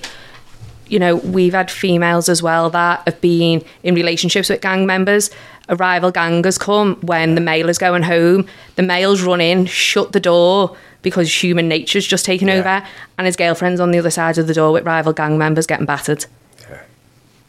[0.89, 5.30] you know, we've had females as well that have been in relationships with gang members.
[5.68, 8.47] A rival gang has come when the male is going home.
[8.76, 12.55] The male's run in, shut the door because human nature's just taken Yeah.
[12.55, 12.86] over,
[13.18, 15.86] and his girlfriend's on the other side of the door with rival gang members getting
[15.86, 16.24] battered.
[16.68, 16.78] Yeah.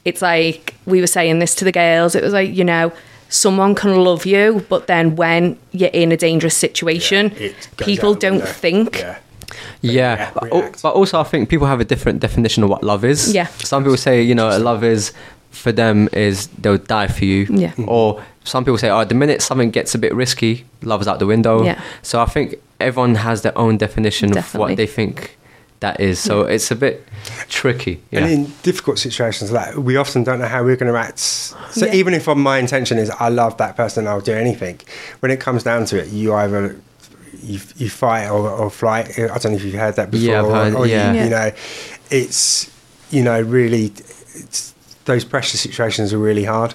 [0.05, 2.15] It's like we were saying this to the girls.
[2.15, 2.91] It was like you know.
[3.31, 8.41] Someone can love you, but then when you're in a dangerous situation, Yeah, people don't
[8.41, 9.05] think.
[9.81, 9.91] Yeah.
[9.91, 12.83] Yeah, yeah, but, al- but also I think people have a different definition of what
[12.83, 13.33] love is.
[13.33, 13.47] Yeah.
[13.47, 15.13] Some people say, you know, love is
[15.51, 17.47] for them is they'll die for you.
[17.49, 17.69] Yeah.
[17.71, 17.89] Mm-hmm.
[17.89, 21.19] Or some people say, oh, the minute something gets a bit risky, love is out
[21.19, 21.63] the window.
[21.63, 21.81] Yeah.
[22.01, 25.37] So I think everyone has their own definition of what they think
[25.81, 26.19] that is.
[26.19, 27.07] So it's a bit
[27.47, 28.01] tricky.
[28.11, 28.19] Yeah.
[28.25, 31.19] And in difficult situations like that, we often don't know how we're going to act.
[31.19, 31.93] So Yeah.
[31.93, 34.79] even if my intention is I love that person, I'll do anything.
[35.21, 36.75] When it comes down to it, you either
[37.43, 39.17] you, you fight or, or flight.
[39.17, 40.27] I don't know if you've heard that before.
[40.27, 41.13] Yeah, I've heard- or you- yeah.
[41.13, 41.29] You, Yeah.
[41.29, 41.51] know,
[42.11, 42.69] it's
[43.11, 43.85] you know really
[44.35, 44.73] it's,
[45.05, 46.73] those pressure situations are really hard.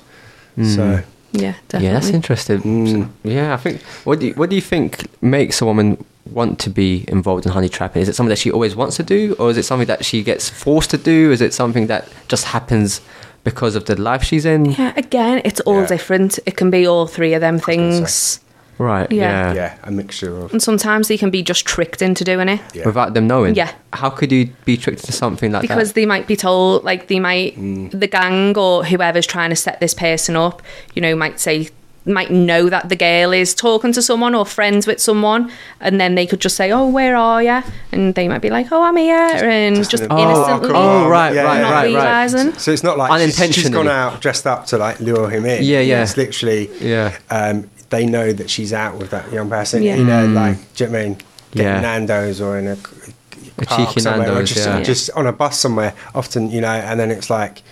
[0.62, 1.00] So
[1.32, 1.86] Yeah, definitely.
[1.88, 2.60] Yeah, that's interesting.
[2.62, 3.08] Mm.
[3.24, 3.82] Yeah, I think.
[4.04, 7.52] What do you, what do you think makes a woman want to be involved in
[7.52, 8.02] honey trapping?
[8.02, 10.22] Is it something that she always wants to do, or is it something that she
[10.22, 11.32] gets forced to do?
[11.32, 13.00] Is it something that just happens
[13.42, 14.64] because of the life she's in?
[14.66, 15.86] Yeah, again, it's all Yeah.
[15.86, 16.38] different.
[16.46, 18.38] It can be all three of them things.
[18.78, 19.10] Right.
[19.12, 19.52] Yeah.
[19.52, 19.54] Yeah.
[19.54, 22.60] yeah, a mixture of And sometimes they can be just tricked into doing it.
[22.74, 22.84] yeah.
[22.86, 23.54] Without them knowing.
[23.54, 23.72] Yeah.
[23.92, 25.80] How could you be tricked into something like because that?
[25.80, 29.80] Because they might be told like they might the gang or whoever's trying to set
[29.80, 30.62] this person up
[30.94, 31.68] you know might say
[32.06, 35.50] might know that the girl is talking to someone or friends with someone
[35.80, 37.62] and then they could just say oh where are you
[37.92, 41.08] and they might be like oh i'm here and just, Just an- Oh, innocently oh,
[41.08, 41.62] right, Yeah, right, yeah.
[41.62, 41.86] not right, right.
[41.86, 43.72] realizing So it's not like she's, she's Unintentionally.
[43.72, 45.64] gone out dressed up to like lure him in.
[45.64, 46.02] Yeah, yeah.
[46.02, 47.16] It's literally, Yeah.
[47.30, 49.82] Um, they know that she's out with that young person.
[49.82, 49.96] Yeah.
[49.96, 51.12] You know, like, do you know what I mean?
[51.14, 51.62] Getting Mm.
[51.62, 51.80] Yeah.
[51.80, 54.82] Nando's or in a, A park cheeky somewhere, or Nando's, just, yeah.
[54.82, 55.92] just on a bus somewhere.
[56.14, 57.62] Often, you know, and then it's like,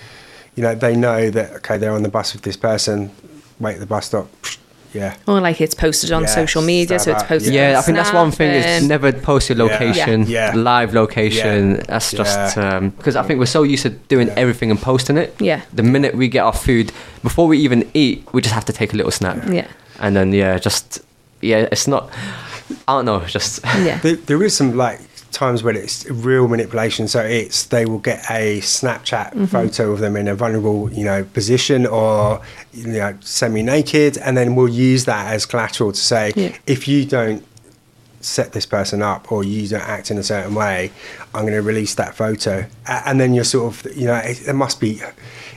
[0.54, 3.10] you know, they know that okay, they're on the bus with this person.
[3.58, 4.28] Wait at the bus stop.
[4.94, 5.16] Yeah.
[5.26, 7.96] or like it's posted on Yeah, social media so it's posted yeah, on I think
[7.96, 9.64] that's one thing is never post your Yeah.
[9.64, 10.52] location, Yeah.
[10.54, 11.76] live location.
[11.76, 11.82] Yeah.
[11.88, 12.80] That's just Yeah.
[12.98, 14.34] because I think we're so used to doing Yeah.
[14.42, 15.34] everything and posting it.
[15.40, 15.60] Yeah.
[15.72, 16.92] The minute we get our food,
[17.22, 19.38] before we even eat, we just have to take a little snap.
[19.48, 19.66] yeah
[20.02, 21.00] And then yeah, just
[21.40, 22.10] yeah, it's not.
[22.88, 25.00] I don't know, just yeah There, there is some like
[25.30, 27.08] times when it's real manipulation.
[27.08, 29.44] So it's they will get a Snapchat Mm-hmm.
[29.46, 32.40] photo of them in a vulnerable, you know, position or
[32.72, 36.56] you know, semi-naked, and then we'll use that as collateral to say Yeah.
[36.66, 37.42] if you don't
[38.20, 40.90] set this person up or you don't act in a certain way,
[41.34, 42.64] I'm going to release that photo.
[42.86, 45.00] And then you're sort of, you know, it, it must be.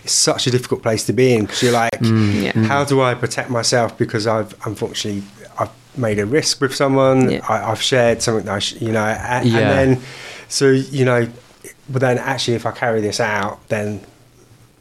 [0.05, 2.43] It's such a difficult place to be in because you're like, Mm.
[2.43, 2.63] Yeah.
[2.67, 5.23] how do I protect myself because I've unfortunately
[5.57, 7.31] I've made a risk with someone.
[7.31, 7.45] Yeah.
[7.49, 9.59] I, I've shared something that I, sh- you know, and, Yeah.
[9.59, 10.03] and then
[10.47, 11.27] so you know,
[11.89, 14.01] but then actually if I carry this out, then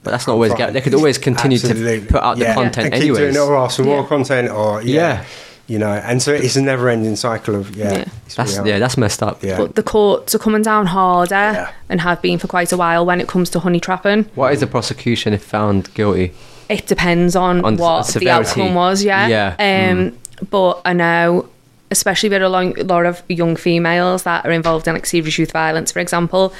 [0.02, 0.52] But that's not always.
[0.52, 0.74] Fine.
[0.74, 2.00] They could always continue Absolutely.
[2.02, 2.54] to put out the Yeah.
[2.54, 3.18] content and keep anyways.
[3.18, 5.24] doing it or ask for more content or yeah, Yeah.
[5.66, 7.92] You know, and so it's a never-ending cycle of yeah.
[7.92, 8.04] Yeah.
[8.36, 9.42] That's yeah, that's messed up.
[9.42, 9.56] Yeah.
[9.58, 11.72] but the courts are coming down harder Yeah.
[11.88, 14.60] and have been for quite a while when it comes to honey trapping What is
[14.60, 16.32] the prosecution if found guilty?
[16.68, 19.56] it depends on, On what s- the outcome was yeah Yeah.
[19.58, 19.92] Mm.
[20.08, 20.18] um
[20.50, 21.46] but i know
[21.90, 25.52] especially with a lo- lot of young females that are involved in like serious youth
[25.52, 26.52] violence for example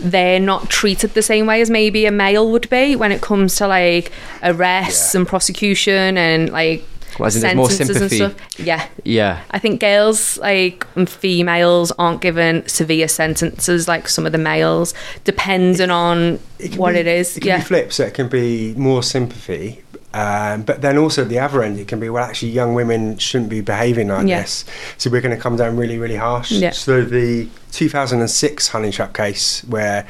[0.00, 3.54] they're not treated the same way as maybe a male would be when it comes
[3.56, 4.10] to like
[4.42, 5.20] arrests Yeah.
[5.20, 6.82] and prosecution and like
[7.18, 8.34] Well, as in there's more sentences and sympathy.
[8.46, 9.40] stuff yeah Yeah.
[9.50, 14.94] I think girls like and females aren't given severe sentences like some of the males,
[15.24, 17.36] depending on It what be- it is.
[17.36, 19.82] It can yeah, be flipped, so it can be more sympathy.
[20.14, 22.24] Um, but then also at the other end, it can be well.
[22.24, 24.42] Actually, young women shouldn't be behaving like Yeah.
[24.42, 24.64] this,
[24.98, 26.50] so we're going to come down really, really harsh.
[26.52, 26.72] Yeah.
[26.72, 30.06] So the 2006 honey trap case, where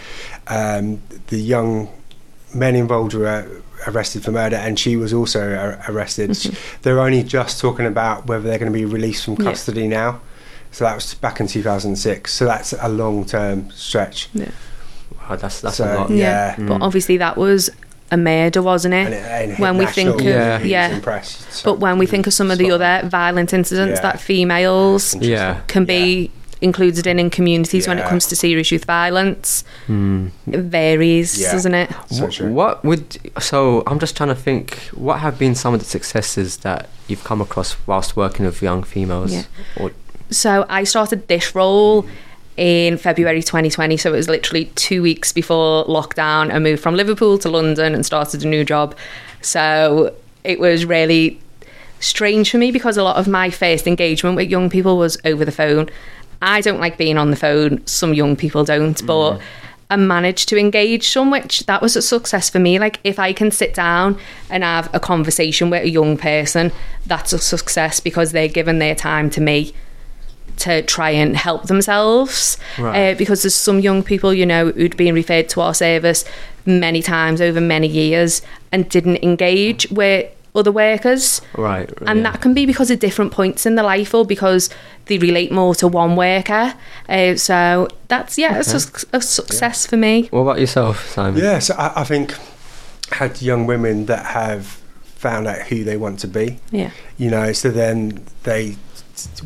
[0.48, 1.88] um, the young
[2.54, 3.44] men involved were uh,
[3.86, 6.34] arrested for murder, and she was also arrested.
[6.82, 9.42] They're only just talking about whether they're going to be released from Mm-hmm.
[9.44, 9.50] Yeah.
[9.50, 10.20] custody now.
[10.70, 12.32] So that was back in 2006.
[12.32, 14.28] So that's a long-term stretch.
[14.32, 14.50] yeah.
[15.28, 16.10] Wow, that's that's So, a lot.
[16.10, 16.56] Yeah.
[16.58, 17.70] But obviously that was
[18.10, 19.06] a murder, wasn't it?
[19.06, 20.60] And it, and it when we think of Yeah.
[20.62, 23.52] yeah, and press, so- but when we think of some of the Spot other violent
[23.52, 24.02] incidents Yeah.
[24.12, 25.60] that females Yeah.
[25.66, 26.30] can be
[26.62, 30.28] included in in communities when it comes to serious youth violence, Hmm.
[30.50, 31.52] it varies, Yeah.
[31.52, 31.90] doesn't it?
[32.10, 32.52] So Wh- true.
[32.52, 33.82] What would so?
[33.86, 34.78] I'm just trying to think.
[34.94, 38.82] What have been some of the successes that you've come across whilst working with young
[38.84, 39.32] females?
[39.32, 39.42] Yeah.
[39.76, 39.90] Or,
[40.30, 42.06] So I started this role
[42.56, 43.96] in February 2020.
[43.98, 46.52] So it was literally two weeks before lockdown.
[46.54, 48.94] I moved from Liverpool to London and started a new job.
[49.42, 50.12] So
[50.44, 51.38] it was really
[52.00, 55.44] strange for me because a lot of my first engagement with young people was over
[55.44, 55.88] the phone.
[56.42, 57.86] I don't like being on the phone.
[57.86, 59.38] Some young people don't, but
[59.90, 62.78] I managed to engage some, which that was a success for me.
[62.78, 64.18] Like if I can sit down
[64.50, 66.72] and have a conversation with a young person,
[67.06, 69.72] that's a success because they're giving their time to me
[70.56, 73.12] to try and help themselves Right.
[73.12, 76.26] uh, because there's some young people you know who'd been referred to our service
[76.66, 81.90] many times over many years and didn't engage with other workers right.
[82.06, 82.30] and yeah.
[82.30, 84.68] that can be because of different points in their life or because
[85.06, 86.74] they relate more to one worker
[87.08, 91.42] uh, so that's yeah it's a, suc- a success for me What about yourself, Simon?
[91.42, 92.34] Yeah, so I, I think
[93.12, 94.66] had young women that have
[95.04, 96.58] found out who they want to be.
[96.70, 98.76] yeah You know, so then they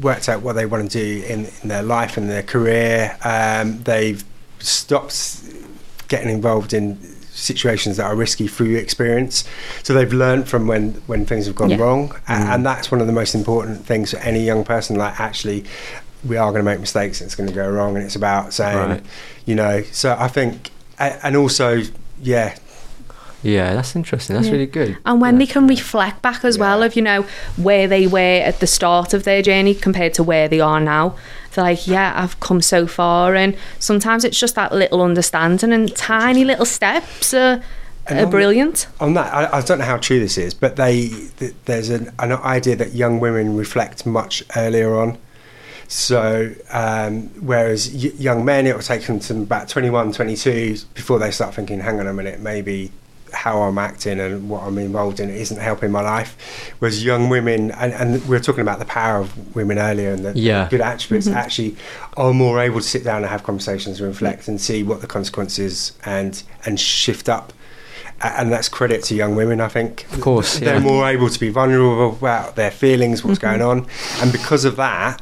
[0.00, 3.16] worked out what they want to do in, in their life and their career.
[3.24, 4.24] Um, they've
[4.58, 5.42] stopped
[6.08, 6.98] getting involved in
[7.36, 9.44] situations that are risky through experience.
[9.82, 11.76] So they've learned from when when things have gone Yeah.
[11.82, 12.64] wrong, A- and mm.
[12.64, 14.96] that's one of the most important things for any young person.
[14.96, 15.64] Like actually,
[16.24, 17.20] we are going to make mistakes.
[17.20, 19.02] It's going to go wrong, and it's about saying, Right.
[19.44, 19.82] you know.
[19.92, 21.82] So I think, and also,
[22.22, 22.56] yeah,
[23.46, 24.34] Yeah, that's interesting.
[24.34, 24.52] That's Yeah.
[24.52, 24.96] really good.
[25.06, 25.38] And when Yeah.
[25.40, 27.24] they can reflect back as well of, you know,
[27.56, 31.14] where they were at the start of their journey compared to where they are now.
[31.54, 33.34] They're like, yeah, I've come so far.
[33.34, 37.60] And sometimes it's just that little understanding and tiny little steps are,
[38.10, 38.88] are on- brilliant.
[39.00, 42.10] on that, I, I don't know how true this is, but they th- there's an,
[42.18, 45.18] an idea that young women reflect much earlier on.
[45.88, 51.18] So, um, whereas y- young men, it will take them to about 21, 22 before
[51.20, 52.90] they start thinking, hang on a minute, maybe
[53.36, 56.36] how I'm acting and what I'm involved in isn't helping my life.
[56.78, 60.24] Whereas young women, and, and we were talking about the power of women earlier and
[60.24, 60.68] the Yeah.
[60.70, 61.76] good attributes, actually
[62.16, 65.06] are more able to sit down and have conversations and reflect and see what the
[65.06, 67.52] consequences and and shift up.
[68.22, 70.06] And that's credit to young women, I think.
[70.14, 73.58] Of course, They're more able to be vulnerable about their feelings, what's Mm-hmm.
[73.58, 73.86] going on.
[74.22, 75.20] And because of that,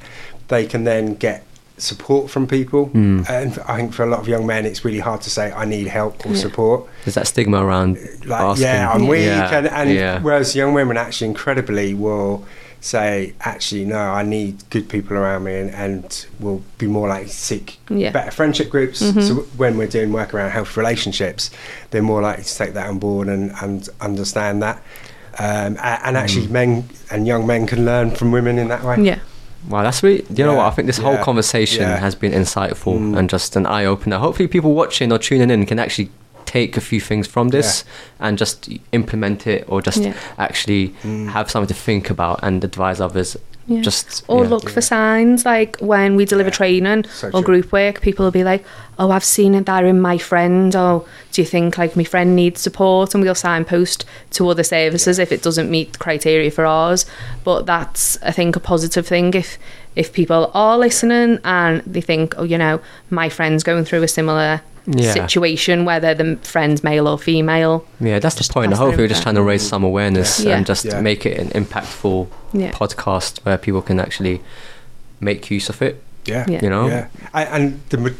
[0.48, 1.44] they can then get
[1.76, 2.88] support from people.
[2.88, 3.28] Mm.
[3.28, 5.64] And I think for a lot of young men, it's really hard to say, I
[5.64, 6.36] need help or Yeah.
[6.40, 6.84] support.
[7.04, 8.66] There's that stigma around Like, asking.
[8.66, 9.22] yeah, I'm weak.
[9.26, 10.20] Yeah, And, and yeah.
[10.20, 12.44] whereas young women actually incredibly will
[12.80, 17.26] say, actually, no, I need good people around me and, and will be more like
[17.26, 18.10] to seek Yeah.
[18.10, 18.98] better friendship groups.
[19.00, 21.50] So when we're doing work around health relationships,
[21.90, 24.76] they're more likely to take that on board and, and understand that.
[25.38, 28.96] Um, and actually, men and young men can learn from women in that way.
[29.00, 29.18] Yeah.
[29.68, 30.24] Wow, that's really.
[30.30, 30.66] You know what?
[30.66, 31.96] I think this whole conversation yeah.
[31.98, 33.16] has been insightful Mm.
[33.18, 34.18] and just an eye opener.
[34.18, 36.10] Hopefully, people watching or tuning in can actually
[36.44, 37.84] take a few things from this
[38.20, 40.12] and just implement it or just Yeah.
[40.38, 41.30] actually Mm.
[41.30, 43.36] have something to think about and advise others.
[43.66, 43.80] Yeah.
[43.80, 44.50] Just Or yeah.
[44.50, 46.54] look for signs like when we deliver Yeah.
[46.56, 48.62] training So or group work, people will be like,
[48.98, 50.74] Oh, I've seen it there in my friend.
[50.76, 53.14] Oh, do you think like my friend needs support?
[53.14, 57.04] And we'll signpost to other services if it doesn't meet the criteria for ours.
[57.42, 59.58] But that's I think a positive thing if
[59.96, 62.80] if people are listening and they think, Oh, you know,
[63.10, 65.12] my friend's going through a similar Yeah.
[65.12, 67.86] situation, whether the friend's male or female.
[68.00, 68.70] Yeah, that's the point.
[68.70, 70.56] pass Hopefully, we're just trying to raise some awareness Yeah.
[70.56, 71.00] and just Yeah.
[71.00, 72.70] make it an impactful Yeah.
[72.72, 74.40] podcast where people can actually
[75.20, 76.02] make use of it.
[76.26, 76.44] Yeah.
[76.48, 76.60] Yeah.
[76.62, 78.14] You know, Yeah, and, and the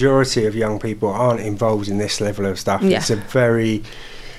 [0.00, 2.82] majority of young people aren't involved in this level of stuff.
[2.82, 2.98] Yeah.
[2.98, 3.82] It's a very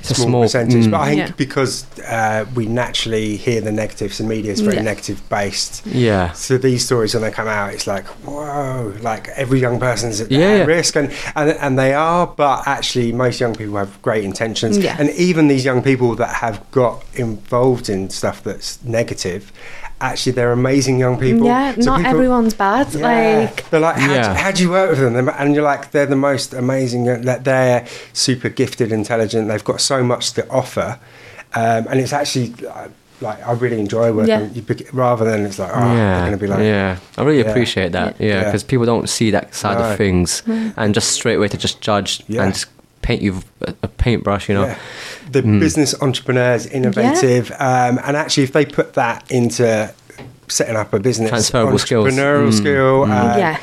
[0.02, 0.92] It's a small, small- percentage, mm.
[0.92, 1.32] but I think Yeah.
[1.36, 4.84] because uh, we naturally hear the negatives, and media is very Yeah.
[4.84, 5.82] negative based.
[5.88, 8.94] yeah, So these stories when they come out, it's like whoa!
[9.02, 10.76] Like every young person's at Yeah, at yeah.
[10.78, 12.28] risk, and, and and they are.
[12.28, 14.96] But actually, most young people have great intentions, Yeah.
[15.00, 19.42] and even these young people that have got involved in stuff that's negative,
[20.00, 21.46] actually, they're amazing young people.
[21.48, 22.94] yeah, So not people- everyone's bad.
[22.94, 23.40] yeah.
[23.46, 24.34] Like they're like, how, Yeah.
[24.34, 25.30] do, how do you work with them?
[25.30, 27.06] And you're like, they're the most amazing.
[27.06, 29.48] That they're super gifted, intelligent.
[29.48, 31.00] They've got so much to offer,
[31.56, 32.88] um, and it's actually uh,
[33.22, 34.42] like I really enjoy working Yeah.
[34.42, 36.98] with you bec- rather than it's like, oh, they're yeah, going to be like, yeah.
[37.18, 37.50] I really Yeah.
[37.50, 38.16] appreciate that.
[38.20, 38.44] Yeah, Yeah.
[38.44, 39.86] because people don't see that side No.
[39.92, 42.44] of things, and just straight away to just judge Yeah.
[42.44, 42.68] and just
[43.08, 44.50] paint you a, a paintbrush.
[44.50, 44.76] You know, Yeah.
[45.32, 45.60] The Mm.
[45.60, 49.66] business entrepreneurs, innovative, um, and actually, if they put that into
[50.50, 52.06] setting up a business, Transferable skills.
[52.08, 52.54] entrepreneurial Mm.
[52.62, 53.12] skill, Mm.
[53.12, 53.58] uh, Yeah.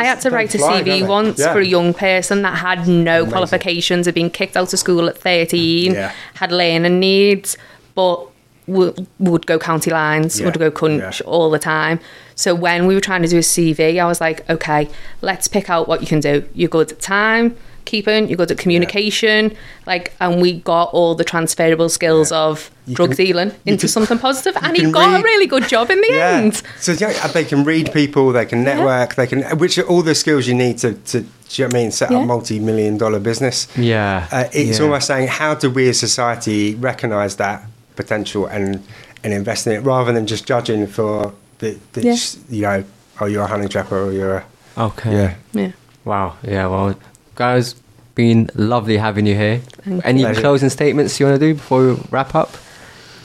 [0.00, 1.52] I had to write a fly, CV once Yeah.
[1.52, 3.30] for a young person that had no Amazing.
[3.32, 6.10] qualifications, had been kicked out of school at 13, Yeah.
[6.34, 7.56] had learning needs,
[7.94, 8.16] but
[8.66, 10.46] would, would go county lines, Yeah.
[10.46, 11.26] would go cunch Yeah.
[11.32, 11.98] all the time.
[12.34, 14.88] So when we were trying to do a CV, I was like, okay,
[15.20, 16.34] let's pick out what you can do.
[16.54, 17.54] You're good at time
[17.84, 19.54] keeping, you're good at communication,
[19.86, 22.38] like, and we got all the transferable skills Yeah.
[22.38, 25.46] of You drug can- dealing into can- something positive, and he can got a really
[25.46, 26.30] good job in the Yeah.
[26.38, 26.62] end.
[26.80, 30.14] So yeah, they can read people, they can network, they can, which are all the
[30.14, 31.26] skills you need to, to do
[31.62, 32.18] you know what I mean, set Yeah.
[32.18, 33.68] up multi-million dollar business.
[33.76, 34.84] yeah, Uh, it's yeah.
[34.84, 37.64] almost saying, how do we as society recognise that
[37.96, 38.82] potential and
[39.24, 42.16] and invest in it, rather than just judging for the, the Yeah.
[42.50, 42.84] you know,
[43.20, 44.44] oh, you're a honey trapper or you're a
[44.76, 45.12] okay.
[45.12, 45.34] yeah.
[45.52, 45.70] Yeah.
[46.04, 46.32] Wow.
[46.42, 46.66] Yeah.
[46.66, 46.96] Well,
[47.34, 47.74] guys,
[48.14, 49.58] been lovely having you here.
[49.58, 50.40] Thank Any Pleasure.
[50.40, 52.50] closing statements you want to do before we wrap up?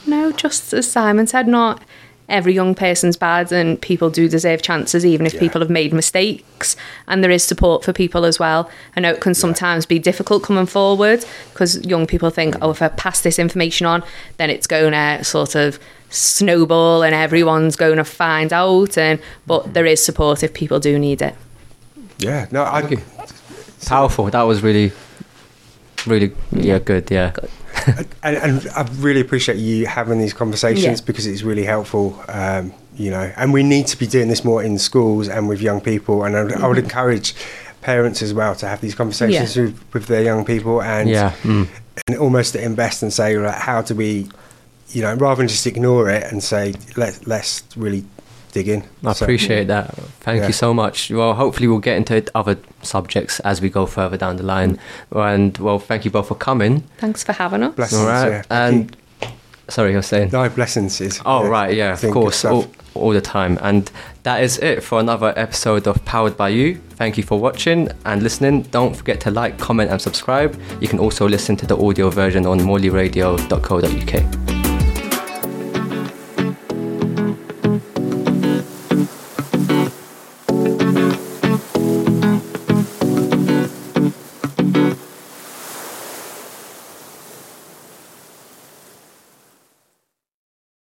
[0.06, 1.82] No, just as Simon said, not
[2.30, 5.40] every young person's bad and people do deserve chances even if Yeah.
[5.40, 8.68] people have made mistakes and there is support for people as well.
[8.96, 12.82] I know it can sometimes be difficult coming forward because young people think, oh, if
[12.82, 14.02] I pass this information on,
[14.36, 15.78] then it's going to sort of
[16.10, 20.98] snowball and everyone's going to find out and but there is support if people do
[20.98, 21.34] need it.
[22.18, 22.98] Yeah, no, I, Thank you.
[23.88, 24.26] Powerful.
[24.30, 24.92] That was really,
[26.06, 27.10] really, yeah, good.
[27.10, 27.32] Yeah.
[27.32, 27.50] Good.
[28.22, 31.06] and, and I really appreciate you having these conversations Yeah.
[31.06, 32.20] because it's really helpful.
[32.28, 35.60] Um, you know, and we need to be doing this more in schools and with
[35.62, 36.24] young people.
[36.24, 37.34] And I, would- I would encourage
[37.80, 39.62] parents as well to have these conversations Yeah.
[39.64, 41.32] with, with their young people and, Yeah.
[41.42, 41.68] Mm.
[42.08, 44.28] and almost to invest and say, like, how do we,
[44.90, 48.04] you know, rather than just ignore it and say, let, let's really
[48.52, 48.82] dig in.
[49.04, 49.94] I So- appreciate that.
[50.20, 50.46] Thank Yeah.
[50.48, 51.10] you so much.
[51.10, 54.78] Well, hopefully we'll get into other subjects as we go further down the line.
[55.14, 56.84] And well, thank you both for coming.
[56.98, 57.74] Thanks for having us.
[57.74, 58.28] Blessings, All right.
[58.30, 58.42] yeah.
[58.42, 58.96] Thank and
[59.68, 60.30] sorry, you're saying.
[60.32, 61.20] No, blessings is.
[61.26, 63.58] Oh, yeah, right, yeah, of course, all, all the time.
[63.62, 63.90] And
[64.22, 66.80] that is it for another episode of Powered by You.
[66.96, 68.62] Thank you for watching and listening.
[68.70, 70.58] Don't forget to like, comment, and subscribe.
[70.80, 74.57] You can also listen to the audio version on morleyradio.co.uk.